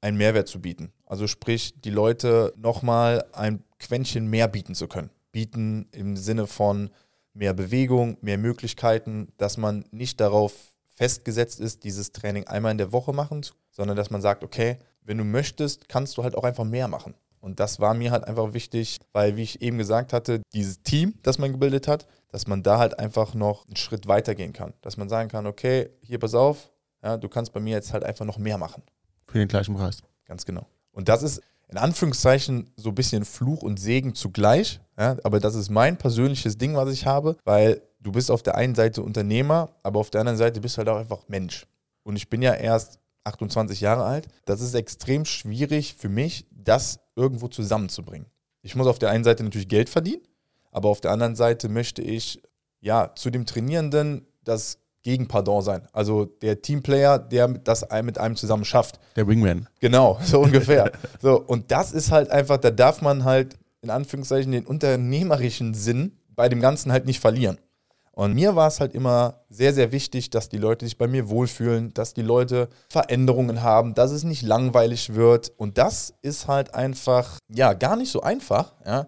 einen 0.00 0.16
Mehrwert 0.16 0.46
zu 0.46 0.60
bieten. 0.60 0.92
Also 1.06 1.26
sprich, 1.26 1.74
die 1.80 1.90
Leute 1.90 2.54
nochmal 2.56 3.24
ein 3.32 3.64
Quäntchen 3.80 4.28
mehr 4.28 4.46
bieten 4.46 4.76
zu 4.76 4.86
können. 4.86 5.10
Bieten 5.32 5.88
im 5.90 6.16
Sinne 6.16 6.46
von 6.46 6.90
mehr 7.34 7.54
Bewegung, 7.54 8.18
mehr 8.20 8.38
Möglichkeiten, 8.38 9.32
dass 9.36 9.56
man 9.56 9.84
nicht 9.90 10.20
darauf 10.20 10.52
festgesetzt 10.94 11.60
ist, 11.60 11.84
dieses 11.84 12.12
Training 12.12 12.46
einmal 12.46 12.72
in 12.72 12.78
der 12.78 12.92
Woche 12.92 13.12
machen, 13.12 13.44
sondern 13.70 13.96
dass 13.96 14.10
man 14.10 14.20
sagt, 14.20 14.44
okay, 14.44 14.78
wenn 15.02 15.18
du 15.18 15.24
möchtest, 15.24 15.88
kannst 15.88 16.16
du 16.16 16.22
halt 16.22 16.36
auch 16.36 16.44
einfach 16.44 16.64
mehr 16.64 16.88
machen. 16.88 17.14
Und 17.40 17.58
das 17.58 17.80
war 17.80 17.92
mir 17.92 18.12
halt 18.12 18.24
einfach 18.24 18.52
wichtig, 18.54 19.00
weil, 19.12 19.36
wie 19.36 19.42
ich 19.42 19.62
eben 19.62 19.76
gesagt 19.76 20.12
hatte, 20.12 20.42
dieses 20.52 20.82
Team, 20.82 21.14
das 21.22 21.38
man 21.38 21.50
gebildet 21.50 21.88
hat, 21.88 22.06
dass 22.28 22.46
man 22.46 22.62
da 22.62 22.78
halt 22.78 23.00
einfach 23.00 23.34
noch 23.34 23.66
einen 23.66 23.74
Schritt 23.74 24.06
weiter 24.06 24.36
gehen 24.36 24.52
kann. 24.52 24.74
Dass 24.80 24.96
man 24.96 25.08
sagen 25.08 25.28
kann, 25.28 25.46
okay, 25.46 25.90
hier 26.02 26.20
pass 26.20 26.34
auf, 26.34 26.70
ja, 27.02 27.16
du 27.16 27.28
kannst 27.28 27.52
bei 27.52 27.58
mir 27.58 27.72
jetzt 27.74 27.92
halt 27.92 28.04
einfach 28.04 28.24
noch 28.24 28.38
mehr 28.38 28.58
machen. 28.58 28.84
Für 29.26 29.38
den 29.38 29.48
gleichen 29.48 29.74
Preis. 29.74 30.02
Ganz 30.24 30.44
genau. 30.44 30.68
Und 30.92 31.08
das 31.08 31.24
ist 31.24 31.42
in 31.72 31.78
Anführungszeichen 31.78 32.70
so 32.76 32.90
ein 32.90 32.94
bisschen 32.94 33.24
Fluch 33.24 33.62
und 33.62 33.80
Segen 33.80 34.14
zugleich. 34.14 34.78
Ja, 34.98 35.16
aber 35.24 35.40
das 35.40 35.54
ist 35.54 35.70
mein 35.70 35.96
persönliches 35.96 36.58
Ding, 36.58 36.76
was 36.76 36.92
ich 36.92 37.06
habe, 37.06 37.38
weil 37.44 37.80
du 37.98 38.12
bist 38.12 38.30
auf 38.30 38.42
der 38.42 38.56
einen 38.56 38.74
Seite 38.74 39.02
Unternehmer, 39.02 39.70
aber 39.82 39.98
auf 39.98 40.10
der 40.10 40.20
anderen 40.20 40.36
Seite 40.36 40.60
bist 40.60 40.76
du 40.76 40.78
halt 40.78 40.90
auch 40.90 40.98
einfach 40.98 41.28
Mensch. 41.28 41.66
Und 42.02 42.16
ich 42.16 42.28
bin 42.28 42.42
ja 42.42 42.52
erst 42.52 42.98
28 43.24 43.80
Jahre 43.80 44.04
alt. 44.04 44.28
Das 44.44 44.60
ist 44.60 44.74
extrem 44.74 45.24
schwierig 45.24 45.94
für 45.94 46.10
mich, 46.10 46.46
das 46.50 47.00
irgendwo 47.16 47.48
zusammenzubringen. 47.48 48.26
Ich 48.60 48.74
muss 48.76 48.86
auf 48.86 48.98
der 48.98 49.08
einen 49.08 49.24
Seite 49.24 49.42
natürlich 49.42 49.68
Geld 49.68 49.88
verdienen, 49.88 50.22
aber 50.72 50.90
auf 50.90 51.00
der 51.00 51.12
anderen 51.12 51.36
Seite 51.36 51.70
möchte 51.70 52.02
ich 52.02 52.42
ja 52.80 53.14
zu 53.14 53.30
dem 53.30 53.46
Trainierenden 53.46 54.26
das 54.44 54.78
Gegenpardon 55.02 55.62
sein. 55.62 55.82
Also 55.92 56.24
der 56.24 56.62
Teamplayer, 56.62 57.18
der 57.18 57.48
das 57.48 57.86
mit 58.02 58.18
einem 58.18 58.36
zusammen 58.36 58.64
schafft. 58.64 58.98
Der 59.16 59.26
Wingman. 59.26 59.68
Genau, 59.80 60.18
so 60.24 60.40
ungefähr. 60.40 60.92
so, 61.20 61.40
und 61.40 61.70
das 61.70 61.92
ist 61.92 62.10
halt 62.10 62.30
einfach, 62.30 62.58
da 62.58 62.70
darf 62.70 63.02
man 63.02 63.24
halt 63.24 63.56
in 63.82 63.90
Anführungszeichen 63.90 64.52
den 64.52 64.64
unternehmerischen 64.64 65.74
Sinn 65.74 66.18
bei 66.34 66.48
dem 66.48 66.60
Ganzen 66.60 66.92
halt 66.92 67.04
nicht 67.04 67.20
verlieren. 67.20 67.58
Und 68.14 68.34
mir 68.34 68.54
war 68.54 68.68
es 68.68 68.78
halt 68.78 68.94
immer 68.94 69.40
sehr, 69.48 69.72
sehr 69.72 69.90
wichtig, 69.90 70.28
dass 70.28 70.50
die 70.50 70.58
Leute 70.58 70.84
sich 70.84 70.98
bei 70.98 71.08
mir 71.08 71.30
wohlfühlen, 71.30 71.94
dass 71.94 72.12
die 72.12 72.22
Leute 72.22 72.68
Veränderungen 72.90 73.62
haben, 73.62 73.94
dass 73.94 74.10
es 74.10 74.22
nicht 74.22 74.42
langweilig 74.42 75.14
wird. 75.14 75.50
Und 75.56 75.78
das 75.78 76.12
ist 76.20 76.46
halt 76.46 76.74
einfach, 76.74 77.38
ja, 77.48 77.72
gar 77.72 77.96
nicht 77.96 78.12
so 78.12 78.20
einfach, 78.20 78.74
ja. 78.86 79.06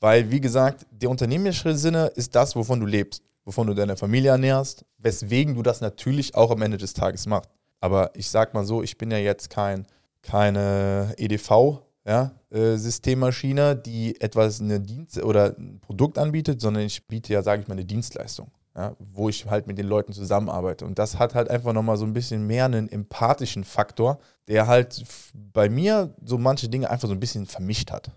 Weil, 0.00 0.30
wie 0.30 0.42
gesagt, 0.42 0.86
der 0.90 1.08
unternehmerische 1.08 1.74
Sinne 1.74 2.08
ist 2.08 2.34
das, 2.34 2.54
wovon 2.54 2.80
du 2.80 2.86
lebst, 2.86 3.22
wovon 3.44 3.66
du 3.66 3.74
deine 3.74 3.96
Familie 3.96 4.30
ernährst, 4.30 4.84
weswegen 4.98 5.54
du 5.54 5.62
das 5.62 5.80
natürlich 5.80 6.34
auch 6.34 6.50
am 6.50 6.62
Ende 6.62 6.78
des 6.78 6.94
Tages 6.94 7.26
machst. 7.26 7.50
Aber 7.80 8.10
ich 8.14 8.30
sag 8.30 8.54
mal 8.54 8.64
so, 8.64 8.82
ich 8.82 8.96
bin 8.96 9.10
ja 9.10 9.18
jetzt 9.18 9.50
kein, 9.50 9.86
keine 10.22 11.12
EDV, 11.18 11.82
ja, 12.06 12.32
äh, 12.50 12.76
Systemmaschine, 12.76 13.76
die 13.76 14.20
etwas 14.20 14.60
eine 14.60 14.80
Dienst 14.80 15.22
oder 15.22 15.56
ein 15.58 15.80
Produkt 15.80 16.18
anbietet, 16.18 16.60
sondern 16.60 16.84
ich 16.84 17.06
biete 17.06 17.32
ja, 17.32 17.42
sage 17.42 17.62
ich 17.62 17.68
mal, 17.68 17.74
eine 17.74 17.84
Dienstleistung, 17.84 18.50
ja, 18.76 18.94
wo 18.98 19.28
ich 19.28 19.46
halt 19.46 19.66
mit 19.66 19.78
den 19.78 19.86
Leuten 19.86 20.12
zusammenarbeite. 20.12 20.84
Und 20.84 20.98
das 20.98 21.18
hat 21.18 21.34
halt 21.34 21.50
einfach 21.50 21.72
nochmal 21.72 21.96
so 21.96 22.04
ein 22.04 22.12
bisschen 22.12 22.46
mehr 22.46 22.66
einen 22.66 22.88
empathischen 22.88 23.64
Faktor, 23.64 24.18
der 24.48 24.66
halt 24.66 25.04
bei 25.34 25.68
mir 25.68 26.14
so 26.24 26.38
manche 26.38 26.68
Dinge 26.68 26.90
einfach 26.90 27.08
so 27.08 27.14
ein 27.14 27.20
bisschen 27.20 27.46
vermischt 27.46 27.90
hat. 27.90 28.10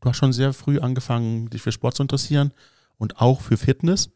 Du 0.00 0.08
hast 0.08 0.16
schon 0.16 0.32
sehr 0.32 0.52
früh 0.52 0.78
angefangen, 0.80 1.50
dich 1.50 1.62
für 1.62 1.72
Sport 1.72 1.96
zu 1.96 2.02
interessieren 2.02 2.52
und 2.96 3.20
auch 3.20 3.40
für 3.40 3.56
Fitness. 3.56 4.10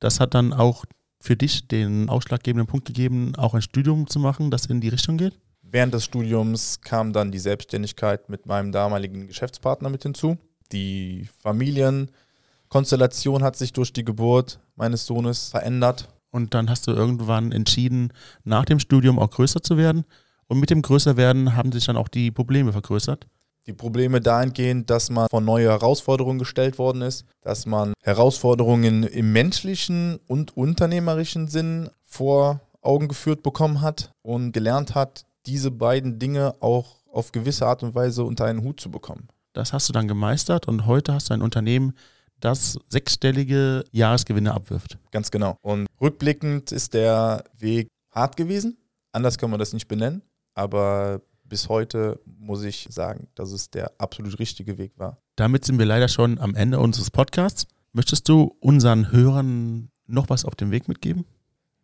Das 0.00 0.18
hat 0.18 0.34
dann 0.34 0.52
auch 0.52 0.84
für 1.20 1.36
dich 1.36 1.68
den 1.68 2.08
ausschlaggebenden 2.08 2.66
Punkt 2.66 2.86
gegeben, 2.86 3.36
auch 3.36 3.54
ein 3.54 3.62
Studium 3.62 4.08
zu 4.08 4.18
machen, 4.18 4.50
das 4.50 4.66
in 4.66 4.80
die 4.80 4.88
Richtung 4.88 5.18
geht? 5.18 5.38
Während 5.62 5.94
des 5.94 6.04
Studiums 6.04 6.80
kam 6.80 7.12
dann 7.12 7.30
die 7.30 7.38
Selbstständigkeit 7.38 8.28
mit 8.28 8.46
meinem 8.46 8.72
damaligen 8.72 9.28
Geschäftspartner 9.28 9.88
mit 9.90 10.02
hinzu. 10.02 10.36
Die 10.72 11.28
Familienkonstellation 11.42 13.44
hat 13.44 13.54
sich 13.56 13.72
durch 13.72 13.92
die 13.92 14.04
Geburt 14.04 14.58
meines 14.74 15.06
Sohnes 15.06 15.50
verändert. 15.50 16.08
Und 16.30 16.54
dann 16.54 16.70
hast 16.70 16.86
du 16.86 16.92
irgendwann 16.92 17.52
entschieden, 17.52 18.12
nach 18.44 18.64
dem 18.64 18.80
Studium 18.80 19.18
auch 19.18 19.30
größer 19.30 19.62
zu 19.62 19.76
werden. 19.76 20.04
Und 20.46 20.58
mit 20.58 20.70
dem 20.70 20.80
Größerwerden 20.82 21.54
haben 21.54 21.72
sich 21.72 21.84
dann 21.84 21.96
auch 21.96 22.08
die 22.08 22.30
Probleme 22.30 22.72
vergrößert. 22.72 23.26
Die 23.70 23.76
Probleme 23.76 24.20
dahingehend, 24.20 24.90
dass 24.90 25.10
man 25.10 25.28
vor 25.30 25.40
neue 25.40 25.68
Herausforderungen 25.68 26.40
gestellt 26.40 26.76
worden 26.76 27.02
ist, 27.02 27.24
dass 27.40 27.66
man 27.66 27.92
Herausforderungen 28.02 29.04
im 29.04 29.32
menschlichen 29.32 30.18
und 30.26 30.56
unternehmerischen 30.56 31.46
Sinn 31.46 31.88
vor 32.02 32.62
Augen 32.82 33.06
geführt 33.06 33.44
bekommen 33.44 33.80
hat 33.80 34.10
und 34.22 34.50
gelernt 34.50 34.96
hat, 34.96 35.24
diese 35.46 35.70
beiden 35.70 36.18
Dinge 36.18 36.56
auch 36.58 36.96
auf 37.12 37.30
gewisse 37.30 37.64
Art 37.64 37.84
und 37.84 37.94
Weise 37.94 38.24
unter 38.24 38.46
einen 38.46 38.64
Hut 38.64 38.80
zu 38.80 38.90
bekommen. 38.90 39.28
Das 39.52 39.72
hast 39.72 39.88
du 39.88 39.92
dann 39.92 40.08
gemeistert 40.08 40.66
und 40.66 40.86
heute 40.86 41.14
hast 41.14 41.30
du 41.30 41.34
ein 41.34 41.40
Unternehmen, 41.40 41.92
das 42.40 42.76
sechsstellige 42.88 43.84
Jahresgewinne 43.92 44.52
abwirft. 44.52 44.98
Ganz 45.12 45.30
genau. 45.30 45.58
Und 45.62 45.86
rückblickend 46.00 46.72
ist 46.72 46.92
der 46.94 47.44
Weg 47.56 47.86
hart 48.10 48.36
gewesen. 48.36 48.78
Anders 49.12 49.38
kann 49.38 49.48
man 49.48 49.60
das 49.60 49.72
nicht 49.72 49.86
benennen. 49.86 50.22
Aber 50.54 51.20
bis 51.50 51.68
heute 51.68 52.18
muss 52.38 52.62
ich 52.62 52.86
sagen, 52.88 53.26
dass 53.34 53.50
es 53.50 53.68
der 53.70 53.92
absolut 53.98 54.38
richtige 54.38 54.78
Weg 54.78 54.92
war. 54.96 55.18
Damit 55.36 55.66
sind 55.66 55.78
wir 55.78 55.84
leider 55.84 56.08
schon 56.08 56.38
am 56.38 56.54
Ende 56.54 56.78
unseres 56.78 57.10
Podcasts. 57.10 57.66
Möchtest 57.92 58.28
du 58.28 58.56
unseren 58.60 59.12
Hörern 59.12 59.90
noch 60.06 60.30
was 60.30 60.46
auf 60.46 60.54
den 60.54 60.70
Weg 60.70 60.88
mitgeben? 60.88 61.26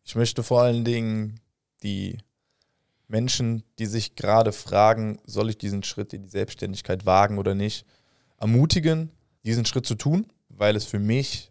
Ich 0.05 0.15
möchte 0.15 0.43
vor 0.43 0.63
allen 0.63 0.85
Dingen 0.85 1.41
die 1.83 2.19
Menschen, 3.09 3.65
die 3.79 3.87
sich 3.87 4.15
gerade 4.15 4.53
fragen, 4.53 5.19
soll 5.27 5.51
ich 5.51 5.59
diesen 5.59 5.83
Schritt 5.83 6.13
in 6.13 6.23
die 6.23 6.31
Selbstständigkeit 6.31 7.05
wagen 7.05 7.39
oder 7.39 7.55
nicht, 7.55 7.85
ermutigen, 8.39 9.11
diesen 9.45 9.67
Schritt 9.67 9.87
zu 9.87 9.97
tun, 9.97 10.27
weil 10.49 10.77
es 10.77 10.85
für 10.85 11.01
mich 11.01 11.51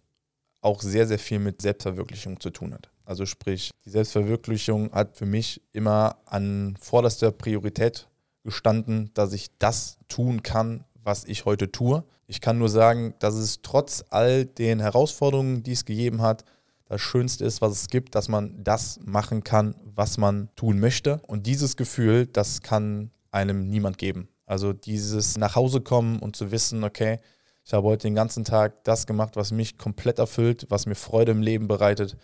auch 0.61 0.81
sehr, 0.81 1.05
sehr 1.05 1.19
viel 1.19 1.39
mit 1.39 1.61
Selbstverwirklichung 1.61 2.39
zu 2.39 2.49
tun 2.49 2.73
hat. 2.73 2.89
Also 3.05 3.25
sprich, 3.25 3.71
die 3.85 3.89
Selbstverwirklichung 3.89 4.91
hat 4.91 5.15
für 5.15 5.25
mich 5.25 5.61
immer 5.71 6.17
an 6.25 6.75
vorderster 6.81 7.31
Priorität 7.31 8.09
gestanden, 8.43 9.11
dass 9.13 9.33
ich 9.33 9.57
das 9.59 9.97
tun 10.07 10.43
kann, 10.43 10.83
was 11.03 11.23
ich 11.25 11.45
heute 11.45 11.71
tue. 11.71 12.03
Ich 12.27 12.41
kann 12.41 12.57
nur 12.57 12.69
sagen, 12.69 13.13
dass 13.19 13.35
es 13.35 13.61
trotz 13.61 14.03
all 14.09 14.45
den 14.45 14.79
Herausforderungen, 14.79 15.63
die 15.63 15.73
es 15.73 15.85
gegeben 15.85 16.21
hat, 16.21 16.43
das 16.87 17.01
Schönste 17.01 17.45
ist, 17.45 17.61
was 17.61 17.71
es 17.73 17.87
gibt, 17.87 18.15
dass 18.15 18.27
man 18.27 18.63
das 18.63 18.99
machen 19.03 19.43
kann, 19.43 19.75
was 19.83 20.17
man 20.17 20.49
tun 20.55 20.79
möchte. 20.79 21.19
Und 21.27 21.47
dieses 21.47 21.77
Gefühl, 21.77 22.27
das 22.27 22.61
kann 22.61 23.11
einem 23.31 23.67
niemand 23.67 23.97
geben. 23.97 24.29
Also 24.45 24.73
dieses 24.73 25.37
nach 25.37 25.55
Hause 25.55 25.81
kommen 25.81 26.19
und 26.19 26.35
zu 26.35 26.51
wissen, 26.51 26.83
okay, 26.83 27.19
ich 27.65 27.73
habe 27.73 27.87
heute 27.87 28.07
den 28.07 28.13
ganzen 28.13 28.43
Tag 28.43 28.83
das 28.83 29.07
gemacht, 29.07 29.35
was 29.35 29.51
mich 29.51 29.79
komplett 29.79 30.19
erfüllt, 30.19 30.67
was 30.69 30.85
mir 30.85 30.93
Freude 30.93 31.31
im 31.31 31.41
Leben 31.41 31.67
bereitet. 31.67 32.15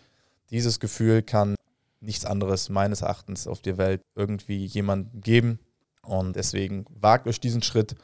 Dieses 0.52 0.80
Gefühl 0.80 1.22
kann 1.22 1.56
nichts 2.02 2.26
anderes 2.26 2.70
meines 2.70 3.02
Erachtens 3.02 3.48
auf 3.48 3.62
der 3.62 3.78
Welt 3.78 4.02
irgendwie 4.16 4.66
jemandem 4.66 5.22
geben. 5.22 5.60
Und 6.04 6.36
deswegen 6.36 6.86
wagt 6.90 7.28
euch 7.28 7.40
diesen 7.40 7.62
Schritt, 7.62 7.96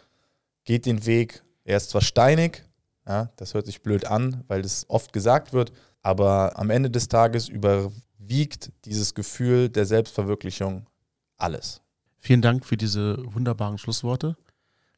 geht 0.63 0.85
den 0.85 1.05
Weg. 1.05 1.43
Er 1.63 1.77
ist 1.77 1.89
zwar 1.89 2.01
steinig, 2.01 2.63
ja, 3.07 3.31
das 3.35 3.53
hört 3.53 3.65
sich 3.65 3.81
blöd 3.81 4.05
an, 4.05 4.43
weil 4.47 4.61
das 4.61 4.85
oft 4.89 5.13
gesagt 5.13 5.53
wird, 5.53 5.71
aber 6.01 6.57
am 6.57 6.69
Ende 6.69 6.89
des 6.89 7.07
Tages 7.07 7.49
überwiegt 7.49 8.71
dieses 8.85 9.13
Gefühl 9.13 9.69
der 9.69 9.85
Selbstverwirklichung 9.85 10.85
alles. 11.37 11.81
Vielen 12.19 12.41
Dank 12.41 12.65
für 12.65 12.77
diese 12.77 13.17
wunderbaren 13.33 13.77
Schlussworte. 13.77 14.35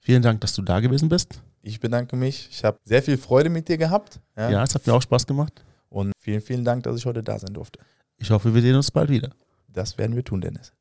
Vielen 0.01 0.21
Dank, 0.21 0.41
dass 0.41 0.53
du 0.53 0.61
da 0.61 0.79
gewesen 0.79 1.09
bist. 1.09 1.41
Ich 1.61 1.79
bedanke 1.79 2.15
mich. 2.15 2.49
Ich 2.51 2.63
habe 2.63 2.79
sehr 2.83 3.03
viel 3.03 3.17
Freude 3.17 3.49
mit 3.49 3.67
dir 3.67 3.77
gehabt. 3.77 4.19
Ja. 4.37 4.49
ja, 4.49 4.63
es 4.63 4.73
hat 4.73 4.87
mir 4.87 4.93
auch 4.93 5.01
Spaß 5.01 5.27
gemacht. 5.27 5.63
Und 5.89 6.13
vielen, 6.17 6.41
vielen 6.41 6.65
Dank, 6.65 6.83
dass 6.83 6.97
ich 6.97 7.05
heute 7.05 7.23
da 7.23 7.37
sein 7.39 7.53
durfte. 7.53 7.79
Ich 8.17 8.29
hoffe, 8.29 8.53
wir 8.53 8.61
sehen 8.61 8.75
uns 8.75 8.91
bald 8.91 9.09
wieder. 9.09 9.31
Das 9.67 9.97
werden 9.97 10.15
wir 10.15 10.23
tun, 10.23 10.41
Dennis. 10.41 10.73